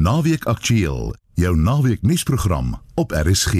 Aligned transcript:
Naweek 0.00 0.44
Aktueel, 0.48 1.14
jou 1.34 1.56
naweek 1.56 2.02
nuusprogram 2.02 2.80
op 2.94 3.10
RSG. 3.12 3.52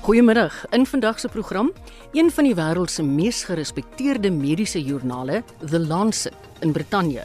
Goeiemiddag. 0.00 0.66
In 0.70 0.86
vandag 0.86 1.20
se 1.20 1.28
program, 1.28 1.72
een 2.12 2.30
van 2.30 2.44
die 2.44 2.54
wêreld 2.54 2.90
se 2.90 3.02
mees 3.02 3.44
gerespekteerde 3.44 4.30
mediese 4.30 4.82
joernale, 4.82 5.44
The 5.70 5.78
Lancet 5.80 6.34
in 6.60 6.72
Brittanje, 6.72 7.24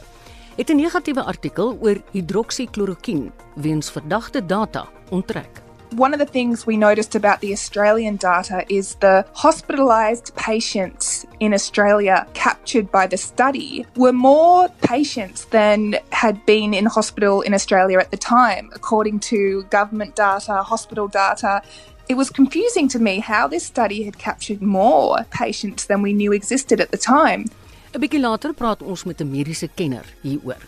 het 0.56 0.70
'n 0.70 0.76
negatiewe 0.76 1.24
artikel 1.24 1.78
oor 1.82 2.02
hidroksikloroquine 2.12 3.32
weens 3.56 3.92
verdagte 3.92 4.46
data 4.46 4.88
onttrek. 5.10 5.69
One 5.92 6.14
of 6.14 6.20
the 6.20 6.26
things 6.26 6.68
we 6.68 6.78
noticed 6.78 7.16
about 7.16 7.42
the 7.42 7.52
Australian 7.52 8.18
data 8.18 8.64
is 8.70 8.96
the 8.96 9.26
hospitalised 9.36 10.36
patients 10.36 11.26
in 11.40 11.52
Australia 11.52 12.28
captured 12.36 12.92
by 12.92 13.08
the 13.08 13.18
study 13.18 13.88
were 13.96 14.14
more 14.14 14.70
patients 14.84 15.46
than 15.46 15.98
had 16.12 16.46
been 16.46 16.76
in 16.76 16.86
hospital 16.86 17.42
in 17.42 17.56
Australia 17.56 17.98
at 17.98 18.12
the 18.12 18.18
time, 18.18 18.70
according 18.74 19.20
to 19.32 19.64
government 19.72 20.16
data, 20.16 20.62
hospital 20.62 21.08
data. 21.08 21.64
It 22.08 22.18
was 22.18 22.30
confusing 22.30 22.88
to 22.90 23.00
me 23.00 23.20
how 23.20 23.48
this 23.48 23.66
study 23.66 24.04
had 24.04 24.20
captured 24.20 24.62
more 24.62 25.26
patients 25.32 25.86
than 25.86 26.04
we 26.04 26.14
knew 26.14 26.32
existed 26.34 26.80
at 26.80 26.92
the 26.92 26.98
time. 26.98 27.46
'n 27.94 28.02
Bietjie 28.02 28.22
later 28.22 28.54
praat 28.54 28.84
ons 28.84 29.06
met 29.06 29.22
'n 29.22 29.32
mediese 29.32 29.68
kenner 29.76 30.06
hieroor. 30.24 30.62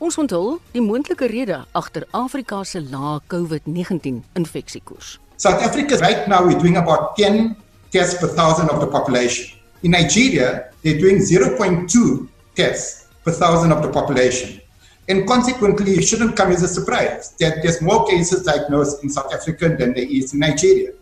Ons 0.00 0.16
onthul 0.16 0.54
die 0.72 0.80
moontlike 0.80 1.26
rede 1.28 1.58
agter 1.76 2.06
Afrika 2.16 2.62
se 2.64 2.80
lae 2.80 3.18
COVID-19 3.28 4.22
infeksiekoers. 4.40 5.18
South 5.36 5.60
Africa 5.60 5.98
right 6.00 6.24
now 6.26 6.48
is 6.48 6.56
doing 6.56 6.78
about 6.80 7.18
10 7.18 7.52
tests 7.92 8.16
per 8.20 8.30
thousand 8.32 8.70
of 8.72 8.80
the 8.80 8.86
population. 8.88 9.52
In 9.82 9.90
Nigeria, 9.92 10.72
they're 10.80 10.96
doing 10.96 11.20
0.2 11.20 12.28
tests 12.56 13.12
per 13.24 13.32
thousand 13.32 13.72
of 13.76 13.82
the 13.82 13.90
population. 13.92 14.62
And 15.06 15.26
consequently, 15.28 15.92
it 15.92 16.08
shouldn't 16.08 16.34
come 16.34 16.52
as 16.52 16.62
a 16.62 16.68
surprise 16.68 17.34
that 17.36 17.60
there's 17.60 17.82
more 17.82 18.06
cases 18.08 18.42
diagnosed 18.44 19.04
in 19.04 19.10
South 19.10 19.34
Africa 19.34 19.68
than 19.68 19.92
there 19.92 20.08
is 20.08 20.32
in 20.32 20.40
Nigeria. 20.40 20.96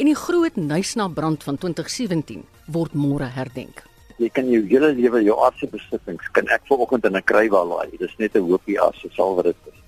En 0.00 0.08
die 0.08 0.16
groot 0.16 0.56
Nysna 0.56 1.10
brand 1.12 1.44
van 1.44 1.60
2017 1.60 2.40
word 2.72 2.96
môre 2.96 3.28
herdenk 3.36 3.89
jy 4.20 4.28
kan 4.36 4.48
jou 4.52 4.60
hele 4.68 4.92
lewe 4.96 5.22
jou 5.24 5.36
aardse 5.40 5.68
besittings 5.72 6.26
kan 6.36 6.48
ek 6.52 6.66
vanoggend 6.68 7.06
in 7.08 7.16
'n 7.16 7.24
krywa 7.24 7.64
laai. 7.64 7.96
Dis 7.98 8.16
net 8.18 8.36
'n 8.36 8.44
hoopie 8.44 8.78
as 8.80 8.96
dit 9.02 9.12
sal 9.12 9.34
wat 9.34 9.44
dit 9.44 9.56
is. 9.66 9.78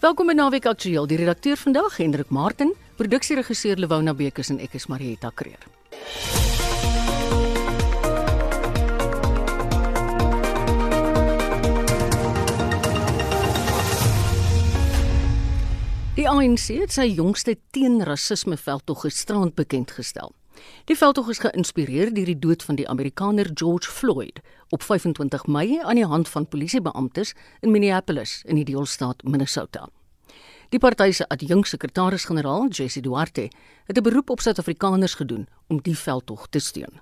Welkom 0.00 0.26
by 0.26 0.34
Naweek 0.34 0.66
Aktueel. 0.66 1.06
Die 1.06 1.16
redakteur 1.16 1.56
vandag 1.56 1.96
Hendrik 1.96 2.30
Martin, 2.30 2.74
produksieregisseur 2.96 3.76
Lewona 3.76 4.14
Bekes 4.14 4.50
en 4.50 4.58
ek 4.60 4.74
is 4.74 4.86
Marieta 4.86 5.30
Kreer. 5.34 5.62
Die 16.14 16.28
ANC 16.28 16.68
het 16.80 16.92
sy 16.92 17.06
jongste 17.14 17.56
teenrassisme 17.70 18.56
veldtog 18.56 19.00
gisterand 19.00 19.54
bekend 19.54 19.90
gestel. 19.90 20.32
Die 20.84 20.96
veldtog 20.96 21.28
is 21.28 21.38
geïnspireer 21.38 22.14
deur 22.14 22.24
die 22.24 22.38
dood 22.38 22.62
van 22.62 22.74
die 22.74 22.88
Amerikaner 22.88 23.50
George 23.54 23.90
Floyd 23.90 24.40
op 24.68 24.82
25 24.82 25.46
Mei 25.46 25.78
aan 25.80 25.94
die 25.94 26.06
hand 26.06 26.28
van 26.28 26.48
polisiebeamptes 26.48 27.34
in 27.60 27.70
Minneapolis 27.70 28.42
in 28.46 28.54
die 28.54 28.64
deelstaat 28.64 29.22
Minnesota. 29.22 29.88
Die 30.72 30.80
party 30.80 31.10
se 31.12 31.28
adjunksekretaris-generaal, 31.28 32.68
Jesse 32.68 33.00
Duarte, 33.00 33.50
het 33.86 33.98
'n 33.98 34.02
beroep 34.02 34.30
op 34.30 34.40
Suid-Afrikaners 34.40 35.14
gedoen 35.14 35.48
om 35.68 35.80
die 35.82 35.96
veldtog 35.96 36.48
te 36.48 36.58
steun. 36.58 37.00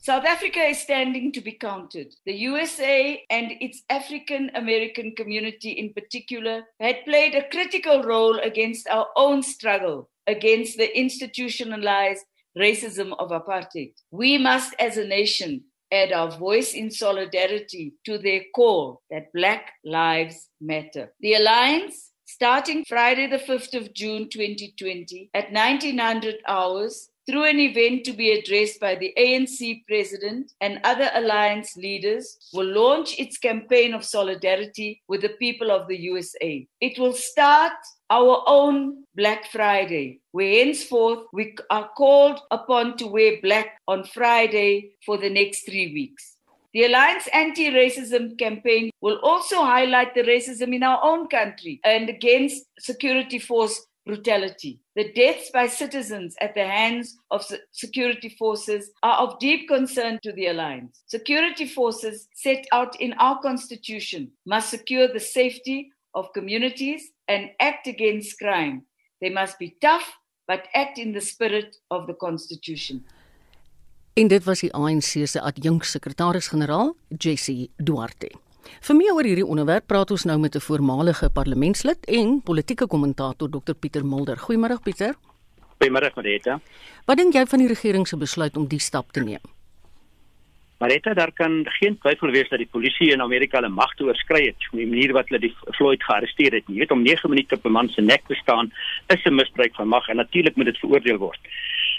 South 0.00 0.26
Africa 0.26 0.62
is 0.68 0.80
standing 0.80 1.32
to 1.32 1.40
be 1.42 1.56
counted. 1.56 2.16
The 2.24 2.44
USA 2.44 3.18
and 3.28 3.52
its 3.60 3.82
African 3.86 4.50
American 4.54 5.14
community 5.14 5.70
in 5.70 5.92
particular 5.92 6.68
had 6.78 7.04
played 7.04 7.34
a 7.34 7.48
critical 7.48 8.02
role 8.02 8.40
against 8.40 8.88
our 8.88 9.08
own 9.14 9.42
struggle 9.42 10.08
against 10.26 10.76
the 10.76 10.90
institutionalized 10.92 12.26
racism 12.58 13.14
of 13.18 13.30
apartheid. 13.30 13.92
We 14.10 14.38
must, 14.38 14.74
as 14.78 14.96
a 14.96 15.06
nation, 15.06 15.64
add 15.90 16.12
our 16.12 16.30
voice 16.30 16.74
in 16.74 16.90
solidarity 16.90 17.94
to 18.04 18.18
their 18.18 18.42
call 18.54 19.02
that 19.10 19.32
Black 19.32 19.72
Lives 19.84 20.48
Matter. 20.60 21.12
The 21.20 21.34
Alliance, 21.34 22.10
starting 22.26 22.84
Friday, 22.84 23.26
the 23.26 23.38
5th 23.38 23.74
of 23.74 23.94
June 23.94 24.28
2020 24.28 25.30
at 25.32 25.52
1900 25.52 26.36
hours, 26.46 27.10
through 27.28 27.44
an 27.44 27.60
event 27.60 28.04
to 28.04 28.14
be 28.14 28.30
addressed 28.32 28.80
by 28.80 28.94
the 28.94 29.12
ANC 29.18 29.84
president 29.86 30.50
and 30.62 30.80
other 30.82 31.10
alliance 31.12 31.76
leaders, 31.76 32.38
will 32.54 32.66
launch 32.66 33.18
its 33.18 33.36
campaign 33.36 33.92
of 33.92 34.02
solidarity 34.02 35.02
with 35.08 35.20
the 35.20 35.28
people 35.28 35.70
of 35.70 35.86
the 35.88 35.96
USA. 35.96 36.66
It 36.80 36.98
will 36.98 37.12
start 37.12 37.74
our 38.08 38.42
own 38.46 39.04
Black 39.14 39.50
Friday, 39.52 40.20
where 40.32 40.64
henceforth 40.64 41.26
we 41.34 41.54
are 41.68 41.90
called 41.98 42.40
upon 42.50 42.96
to 42.96 43.06
wear 43.06 43.36
black 43.42 43.78
on 43.86 44.04
Friday 44.04 44.92
for 45.04 45.18
the 45.18 45.28
next 45.28 45.66
three 45.66 45.92
weeks. 45.92 46.36
The 46.72 46.84
Alliance 46.84 47.28
Anti 47.34 47.70
Racism 47.70 48.38
campaign 48.38 48.90
will 49.02 49.18
also 49.22 49.56
highlight 49.56 50.14
the 50.14 50.22
racism 50.22 50.74
in 50.74 50.82
our 50.82 51.00
own 51.02 51.28
country 51.28 51.80
and 51.84 52.08
against 52.08 52.64
security 52.78 53.38
force 53.38 53.86
brutality. 54.08 54.80
The 54.96 55.12
deaths 55.12 55.50
by 55.52 55.66
citizens 55.68 56.34
at 56.40 56.54
the 56.54 56.66
hands 56.66 57.16
of 57.30 57.44
security 57.72 58.30
forces 58.38 58.90
are 59.02 59.18
of 59.18 59.38
deep 59.38 59.68
concern 59.68 60.18
to 60.22 60.32
the 60.32 60.46
Alliance. 60.46 61.02
Security 61.06 61.66
forces 61.66 62.26
set 62.34 62.66
out 62.72 62.98
in 63.00 63.12
our 63.18 63.38
Constitution 63.40 64.32
must 64.46 64.70
secure 64.70 65.06
the 65.12 65.20
safety 65.20 65.92
of 66.14 66.32
communities 66.32 67.12
and 67.28 67.50
act 67.60 67.86
against 67.86 68.38
crime. 68.38 68.86
They 69.20 69.30
must 69.30 69.58
be 69.58 69.76
tough 69.80 70.08
but 70.48 70.66
act 70.72 70.98
in 70.98 71.12
the 71.12 71.20
spirit 71.20 71.80
of 71.88 72.06
the 72.06 72.16
constitution. 72.16 73.04
En 74.14 74.28
dit 74.28 74.44
was 74.44 74.60
die 74.60 74.72
ANC 74.72 75.28
se 75.28 75.40
adjunksekretaris-generaal, 75.40 76.96
Jessie 77.08 77.70
Duarte. 77.76 78.30
Vir 78.80 78.96
meer 78.96 79.14
oor 79.14 79.24
hierdie 79.24 79.46
onderwerp 79.46 79.86
praat 79.86 80.10
ons 80.10 80.24
nou 80.24 80.38
met 80.38 80.54
'n 80.54 80.60
voormalige 80.60 81.30
parlementslid 81.30 82.06
en 82.06 82.40
politieke 82.42 82.86
kommentator 82.86 83.48
Dr 83.50 83.74
Pieter 83.74 84.04
Mulder. 84.04 84.36
Goeiemôre 84.36 84.78
Pieter. 84.82 85.14
Goeiemôre 85.78 86.10
Marita. 86.14 86.60
Wat 87.06 87.16
dink 87.16 87.34
jy 87.34 87.46
van 87.46 87.58
die 87.58 87.68
regering 87.68 88.08
se 88.08 88.16
besluit 88.16 88.56
om 88.56 88.66
die 88.66 88.80
stap 88.80 89.12
te 89.12 89.20
neem? 89.20 89.44
Marita, 90.78 91.14
daar 91.14 91.32
kan 91.32 91.66
geen 91.80 91.98
twyfel 91.98 92.30
wees 92.30 92.48
dat 92.48 92.58
die 92.58 92.70
polisie 92.70 93.10
in 93.10 93.22
Amerika 93.22 93.58
hulle 93.58 93.68
magte 93.68 94.04
oorskry 94.04 94.44
het 94.44 94.66
op 94.70 94.78
die 94.78 94.86
manier 94.86 95.12
wat 95.12 95.28
hulle 95.28 95.40
die 95.40 95.54
Floyd 95.74 96.02
gearresteer 96.06 96.54
het. 96.54 96.64
Jy 96.70 96.84
weet 96.84 96.94
om 96.94 97.02
9 97.02 97.30
minute 97.30 97.54
op 97.54 97.66
'n 97.66 97.72
man 97.72 97.88
se 97.88 98.00
nek 98.00 98.22
te 98.26 98.34
staan 98.34 98.72
is 99.08 99.24
'n 99.24 99.34
misbruik 99.34 99.74
van 99.74 99.88
mag 99.88 100.08
en 100.08 100.16
natuurlik 100.16 100.56
moet 100.56 100.66
dit 100.66 100.78
veroordeel 100.78 101.18
word. 101.18 101.40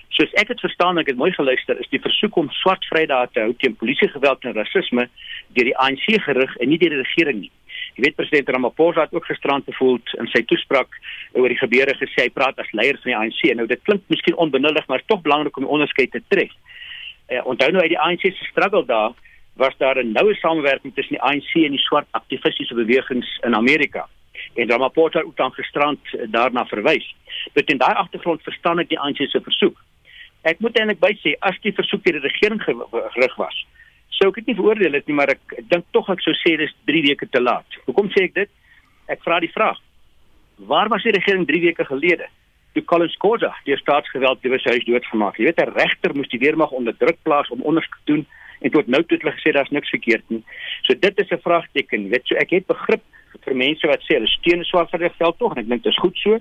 Soos 0.09 0.33
ek 0.41 0.47
dit 0.47 0.59
verstaan, 0.59 0.97
ek 0.97 1.07
het 1.07 1.17
mooi 1.17 1.31
geluister, 1.31 1.79
is 1.79 1.89
die 1.89 2.01
versoek 2.01 2.35
om 2.37 2.49
swart 2.61 2.85
Vrydae 2.89 3.29
te 3.33 3.43
hou 3.45 3.53
teen 3.53 3.75
polisiegeweld 3.75 4.43
en 4.43 4.57
rasisme 4.57 5.07
deur 5.55 5.69
die 5.69 5.77
ANC 5.77 6.05
gerig 6.25 6.55
en 6.57 6.69
nie 6.69 6.79
deur 6.81 6.95
die 6.95 7.03
regering 7.03 7.39
nie. 7.45 7.51
Jy 7.95 8.03
weet 8.05 8.15
president 8.15 8.49
Ramaphosa 8.49 9.05
het 9.05 9.13
ook 9.13 9.25
gisterand 9.25 9.65
gevoel 9.65 9.99
in 10.19 10.27
sy 10.33 10.41
toespraak 10.47 10.89
oor 11.33 11.49
die 11.49 11.59
gebeure 11.59 11.95
gesê 11.99 12.25
hy 12.25 12.33
praat 12.33 12.59
as 12.59 12.71
leier 12.73 12.97
van 13.03 13.11
die 13.11 13.19
ANC. 13.21 13.41
Nou 13.55 13.67
dit 13.67 13.81
klink 13.83 14.03
miskien 14.07 14.37
onbenullig, 14.37 14.87
maar 14.87 15.05
tog 15.05 15.21
belangrik 15.21 15.57
om 15.57 15.67
die 15.67 15.75
onderskeid 15.77 16.11
te 16.11 16.23
tref 16.27 16.53
uh, 17.29 17.45
onthou 17.45 17.71
nou 17.71 17.81
uit 17.81 17.93
die 17.93 17.99
ANC 17.99 18.21
se 18.21 18.45
struggle 18.51 18.85
daar 18.85 19.13
was 19.53 19.75
daar 19.77 19.97
'n 20.03 20.11
noue 20.11 20.35
samewerking 20.35 20.93
tussen 20.95 21.15
die 21.15 21.21
ANC 21.21 21.53
en 21.53 21.71
die 21.71 21.85
swart 21.87 22.07
aktivistiese 22.11 22.73
bewegings 22.73 23.39
in 23.43 23.55
Amerika. 23.55 24.07
En 24.55 24.69
Ramaphosa 24.69 25.19
het 25.19 25.35
dan 25.35 25.53
gisterand 25.53 25.99
uh, 26.13 26.21
daarna 26.27 26.65
verwys. 26.65 27.15
Met 27.53 27.69
in 27.69 27.77
daai 27.77 27.93
agtergrond 27.93 28.43
verstaan 28.43 28.79
ek 28.79 28.89
die 28.89 28.99
ANC 28.99 29.17
se 29.17 29.41
versoek. 29.41 29.77
Ek 30.49 30.61
moet 30.63 30.77
eintlik 30.79 31.01
by 31.03 31.13
sê 31.21 31.35
as 31.45 31.59
die 31.63 31.75
versoek 31.77 32.03
deur 32.05 32.19
die 32.19 32.27
regering 32.27 32.61
gerig 32.63 33.35
was, 33.37 33.59
sou 34.17 34.29
ek 34.31 34.41
dit 34.41 34.51
nie 34.51 34.57
veroordeel 34.59 34.97
het 34.97 35.07
nie, 35.07 35.15
maar 35.15 35.31
ek, 35.35 35.41
ek 35.57 35.69
dink 35.69 35.85
tog 35.95 36.09
ek 36.09 36.23
sou 36.25 36.33
sê 36.41 36.55
dis 36.57 36.73
3 36.89 37.05
weke 37.09 37.29
te 37.29 37.41
laat. 37.41 37.79
Hoekom 37.85 38.09
sê 38.15 38.25
ek 38.29 38.35
dit? 38.39 38.51
Ek 39.07 39.21
vra 39.25 39.39
die 39.43 39.53
vraag. 39.53 39.77
Waar 40.69 40.89
was 40.91 41.05
die 41.05 41.15
regering 41.15 41.45
3 41.47 41.61
weke 41.69 41.85
gelede? 41.85 42.27
toe 42.73 42.85
Collins 42.85 43.17
Khoza 43.21 43.53
die 43.65 43.77
staatsgeweld 43.79 44.41
deur 44.43 44.61
sy 44.61 44.75
huis 44.75 44.85
doodgemaak. 44.87 45.39
Jy 45.39 45.49
weet 45.49 45.61
'n 45.61 45.73
regter 45.73 46.15
moes 46.15 46.29
die 46.29 46.41
weermag 46.43 46.71
onder 46.71 46.93
druk 46.93 47.17
plaas 47.23 47.49
om 47.49 47.61
ondersoek 47.61 47.97
te 47.99 48.11
doen 48.13 48.25
en 48.61 48.71
tot 48.71 48.87
nou 48.87 49.01
toe 49.03 49.17
het 49.17 49.23
hulle 49.23 49.37
gesê 49.37 49.53
daar's 49.53 49.71
niks 49.71 49.89
verkeerd 49.89 50.23
nie. 50.29 50.43
So 50.83 50.93
dit 50.93 51.19
is 51.19 51.31
'n 51.31 51.41
vraagteken. 51.41 52.09
Weet 52.09 52.27
so 52.27 52.35
ek 52.35 52.49
het 52.49 52.67
begrip 52.67 53.01
vir 53.45 53.55
mense 53.55 53.87
wat 53.87 54.01
sê 54.01 54.15
hulle 54.15 54.27
steun 54.27 54.63
swart 54.63 54.89
vir 54.91 54.99
die 54.99 55.17
veld 55.17 55.37
tog 55.37 55.51
en 55.53 55.59
ek 55.63 55.69
dink 55.69 55.83
dit 55.83 55.91
is 55.91 55.99
goed 55.99 56.17
so, 56.17 56.39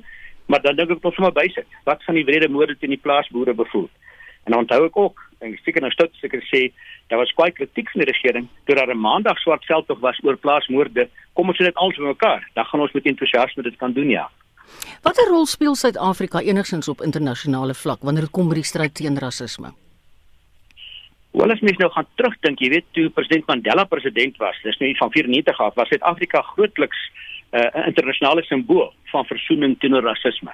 maar 0.48 0.62
dan 0.64 0.76
dink 0.76 0.90
ek 0.94 1.02
tot 1.04 1.16
sommer 1.16 1.32
bysit. 1.36 1.68
Wat 1.84 2.02
van 2.08 2.16
die 2.16 2.24
wrede 2.24 2.48
moorde 2.48 2.76
teen 2.80 2.94
die 2.94 3.04
plaasboere 3.04 3.54
bevoel? 3.54 3.88
En 4.48 4.56
onthou 4.56 4.80
ek 4.86 4.96
ook, 4.96 5.20
en 5.44 5.52
ek 5.52 5.60
seker 5.60 5.84
nou 5.84 5.90
stout 5.92 6.14
seker 6.22 6.40
sê, 6.48 6.68
daar 7.12 7.20
was 7.20 7.32
kwai 7.36 7.50
kritiek 7.52 7.90
van 7.92 8.02
die 8.02 8.08
regering 8.08 8.48
toe 8.64 8.76
daar 8.78 8.88
'n 8.88 9.00
maandag 9.00 9.38
swart 9.44 9.64
veld 9.64 9.86
tog 9.86 10.00
was 10.00 10.20
oor 10.24 10.36
plaasmoorde. 10.36 11.08
Kom 11.34 11.48
ons 11.48 11.58
sê 11.60 11.64
dit 11.68 11.74
alles 11.74 11.96
bymekaar, 11.96 12.48
dan 12.54 12.64
gaan 12.64 12.80
ons 12.80 12.92
met 12.92 13.06
entoesiasme 13.06 13.62
dit 13.62 13.76
kan 13.76 13.92
doen 13.92 14.08
ja. 14.08 14.30
Watter 15.02 15.28
rol 15.28 15.46
speel 15.46 15.74
Suid-Afrika 15.74 16.40
enigsins 16.40 16.88
op 16.88 17.00
internasionale 17.00 17.74
vlak 17.74 18.00
wanneer 18.02 18.22
dit 18.22 18.30
kom 18.30 18.48
by 18.48 18.54
die 18.54 18.64
stryd 18.64 18.94
teen 18.94 19.18
rasisme? 19.18 19.72
Wel 21.32 21.52
as 21.52 21.60
mens 21.60 21.76
nou 21.76 21.90
gaan 21.90 22.06
terugdink, 22.14 22.58
jy 22.58 22.68
weet 22.68 22.84
toe 22.92 23.10
president 23.10 23.46
Mandela 23.46 23.84
president 23.84 24.36
was, 24.36 24.56
dis 24.62 24.78
nou 24.78 24.94
van 24.96 25.10
94 25.10 25.60
af, 25.60 25.74
was 25.74 25.88
Suid-Afrika 25.88 26.42
grootliks 26.42 26.98
uh, 26.98 27.27
'n 27.52 27.56
uh, 27.56 27.86
internasionale 27.86 28.42
simbool 28.44 28.92
van 29.12 29.24
versoening 29.24 29.78
teenoor 29.78 30.02
rasisme. 30.02 30.52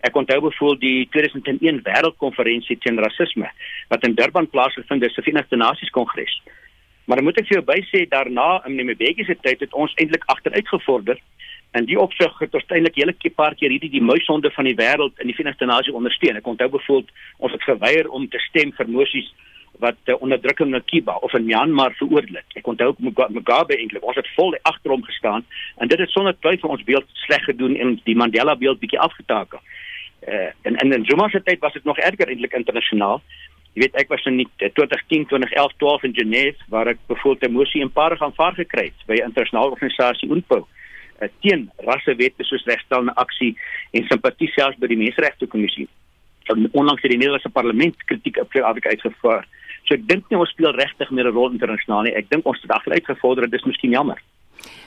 Ek 0.00 0.16
onthou 0.16 0.40
byvoorbeeld 0.40 0.80
die 0.80 1.08
2001 1.10 1.80
wêreldkonferensie 1.82 2.78
teen 2.78 2.98
rasisme 3.00 3.48
wat 3.88 4.04
in 4.04 4.14
Durban 4.14 4.50
plaasgevind 4.50 5.02
het, 5.02 5.14
die 5.14 5.22
Verenigde 5.22 5.56
Nasies 5.56 5.90
Kongres. 5.90 6.42
Maar 7.04 7.16
dan 7.16 7.24
moet 7.24 7.40
ek 7.40 7.48
vir 7.48 7.56
jou 7.56 7.64
bysê 7.68 8.04
daarna 8.08 8.60
in 8.68 8.76
die 8.76 8.84
Mbeki 8.84 9.24
se 9.24 9.36
tyd 9.40 9.60
het 9.60 9.72
ons 9.72 9.94
eintlik 9.96 10.24
agteruit 10.26 10.68
gevorder 10.68 11.18
en 11.72 11.88
die 11.88 11.98
opsig 12.00 12.36
het 12.38 12.54
ons 12.54 12.68
eintlik 12.68 13.00
hele 13.00 13.14
paar 13.34 13.54
keer 13.54 13.72
hierdie 13.72 13.90
die 13.90 14.04
muisonde 14.04 14.50
van 14.50 14.68
die 14.68 14.76
wêreld 14.76 15.18
in 15.18 15.26
die 15.26 15.34
Verenigde 15.34 15.66
Nasies 15.66 15.96
ondersteun. 15.96 16.36
Ek 16.36 16.46
onthou 16.46 16.68
byvoorbeeld 16.68 17.10
ons 17.38 17.52
het 17.52 17.62
geweier 17.62 18.08
om 18.08 18.28
te 18.28 18.38
stem 18.50 18.72
vir 18.72 18.88
mosies 18.88 19.32
wat 19.82 19.96
uh, 20.04 20.14
onderdrukking 20.22 20.74
in 20.74 20.84
Kiba 20.84 21.16
of 21.26 21.32
in 21.34 21.44
Myanmar 21.44 21.94
veroordeel 21.98 22.40
het. 22.40 22.58
Ek 22.60 22.66
onthou 22.66 22.94
Mugabe 22.98 23.76
eintlik, 23.76 24.04
ons 24.04 24.16
het 24.16 24.28
vol 24.36 24.54
agter 24.62 24.94
hom 24.94 25.02
gestaan 25.04 25.44
en 25.76 25.88
dit 25.88 25.98
het 25.98 26.10
sonder 26.10 26.36
twyfel 26.38 26.74
ons 26.76 26.84
beeld 26.84 27.08
sleg 27.26 27.44
gedoen 27.44 27.76
en 27.76 27.96
die 28.04 28.16
Mandela 28.16 28.56
beeld 28.56 28.80
bietjie 28.82 29.00
afgetakel. 29.00 29.60
Uh, 30.28 30.52
en 30.62 30.76
en 30.76 30.92
in 30.92 31.04
Zuma 31.04 31.28
se 31.28 31.42
tyd 31.42 31.60
was 31.60 31.72
dit 31.72 31.84
nog 31.84 31.98
erger 31.98 32.28
eintlik 32.28 32.54
internasionaal. 32.56 33.20
Jy 33.74 33.82
weet 33.82 33.98
ek 34.04 34.08
was 34.08 34.24
in 34.30 34.38
2010, 34.62 35.26
2011, 35.32 35.74
12 35.82 36.06
in 36.08 36.14
Genève 36.14 36.70
waar 36.70 36.86
ek 36.94 37.02
bevoelde 37.10 37.50
mosie 37.50 37.82
en 37.82 37.92
paar 37.92 38.16
gaan 38.16 38.34
vaar 38.34 38.54
gekry 38.54 38.86
het 38.92 39.06
by 39.06 39.18
'n 39.18 39.32
internasionale 39.32 39.74
organisasie 39.74 40.30
UNPO 40.30 40.66
uh, 41.20 41.28
teen 41.40 41.70
rassewette 41.86 42.44
soos 42.44 42.64
regstellende 42.64 43.14
aksie 43.20 43.54
en 43.92 44.06
simpatie 44.08 44.50
selfs 44.54 44.78
by 44.80 44.90
die 44.90 45.00
menseregte 45.00 45.46
kommissie. 45.50 45.88
Onlangs 46.72 47.02
het 47.02 47.10
die 47.10 47.18
Nederlandse 47.18 47.52
parlement 47.52 48.04
kritiek 48.04 48.40
op 48.42 48.52
Suid-Afrika 48.52 48.92
uitgevoer. 48.92 49.46
So 49.84 49.94
ek 49.94 50.06
dink 50.08 50.30
nie 50.30 50.38
ons 50.38 50.50
speel 50.50 50.72
regtig 50.72 51.10
meer 51.10 51.28
'n 51.28 51.34
rol 51.34 51.50
internasionaal 51.50 52.02
nie. 52.04 52.14
Ek 52.16 52.30
dink 52.30 52.46
ons 52.46 52.60
het 52.62 52.70
agteruit 52.70 53.04
gevorder, 53.04 53.50
dit 53.50 53.60
is 53.60 53.66
miskien 53.66 53.90
jammer. 53.90 54.22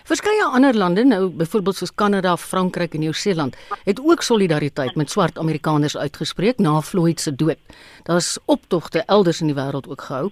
Verskeie 0.08 0.44
ander 0.44 0.74
lande, 0.74 1.04
nou 1.04 1.30
byvoorbeeld 1.30 1.76
soos 1.76 1.92
Kanada, 1.92 2.38
Frankryk 2.38 2.94
en 2.94 3.00
Nieu-Seeland, 3.00 3.58
het 3.84 4.00
ook 4.00 4.22
solidariteit 4.22 4.96
met 4.96 5.12
swart 5.12 5.38
Amerikaners 5.38 5.98
uitgespreek 5.98 6.60
na 6.64 6.82
Floyd 6.82 7.20
se 7.20 7.36
dood. 7.36 7.60
Daar's 8.04 8.38
optogte 8.46 9.04
elders 9.06 9.42
in 9.42 9.52
die 9.52 9.56
wêreld 9.56 9.90
ook 9.90 10.02
gehou. 10.02 10.30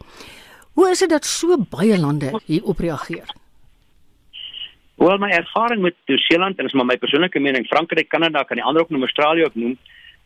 Hoe 0.74 0.90
is 0.90 1.00
dit 1.00 1.10
dat 1.10 1.26
so 1.26 1.58
baie 1.58 2.00
lande 2.00 2.32
hierop 2.46 2.80
reageer? 2.80 3.28
Wel 4.96 5.18
my 5.18 5.30
ervaring 5.30 5.82
met 5.82 5.96
Nieu-Seeland 6.08 6.58
en 6.58 6.66
is 6.66 6.74
maar 6.74 6.86
my 6.86 6.98
persoonlike 6.98 7.40
mening, 7.40 7.68
Frankryk, 7.68 8.10
Kanada, 8.10 8.44
kan 8.44 8.56
die 8.56 8.66
ander 8.66 8.82
ook 8.82 8.90
noem 8.90 9.04
Australië 9.04 9.44
ook 9.44 9.56
noem, 9.56 9.78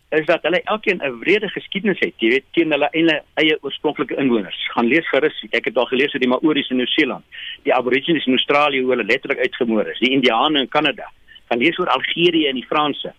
is 0.09 0.25
dat 0.25 0.41
hulle 0.41 0.61
elkeen 0.63 1.01
'n 1.03 1.19
wrede 1.19 1.49
geskiedenis 1.49 1.99
het, 1.99 2.13
jy 2.17 2.29
weet, 2.29 2.45
teen 2.51 2.71
hulle 2.71 2.89
eie 2.91 3.21
eie 3.33 3.57
oorspronklike 3.61 4.15
inwoners. 4.15 4.67
Gaan 4.73 4.87
lees 4.87 5.07
gerus, 5.09 5.45
ek 5.51 5.65
het 5.65 5.77
al 5.77 5.85
gelees 5.85 6.13
oor 6.13 6.19
die 6.19 6.29
Maoris 6.29 6.69
in 6.69 6.77
Nieu-Seeland, 6.77 7.23
die 7.63 7.73
Aborigines 7.73 8.25
in 8.25 8.33
Australië 8.33 8.81
hoe 8.81 8.89
hulle 8.89 9.05
letterlik 9.05 9.39
uitgemoor 9.39 9.87
is, 9.87 9.99
die 9.99 10.11
Indiane 10.11 10.59
in 10.59 10.67
Kanada. 10.67 11.11
Gaan 11.49 11.59
lees 11.59 11.79
oor 11.79 11.89
Algerië 11.89 12.47
en 12.47 12.55
die 12.55 12.65
Franse. 12.65 13.13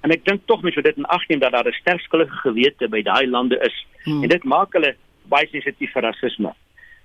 En 0.00 0.10
ek 0.10 0.24
dink 0.24 0.40
tog 0.44 0.62
mens 0.62 0.74
moet 0.74 0.84
dit 0.84 0.96
in 0.96 1.04
ag 1.04 1.28
neem 1.28 1.38
dat 1.38 1.52
daar 1.52 1.66
'n 1.66 1.80
sterk 1.80 2.00
skuldige 2.00 2.36
gewete 2.44 2.88
by 2.88 3.02
daai 3.02 3.26
lande 3.26 3.58
is 3.64 3.86
hmm. 4.04 4.22
en 4.22 4.28
dit 4.28 4.44
maak 4.44 4.72
hulle 4.72 4.96
baie 5.28 5.46
sensitief 5.50 5.92
vir 5.92 6.02
rasisme. 6.02 6.52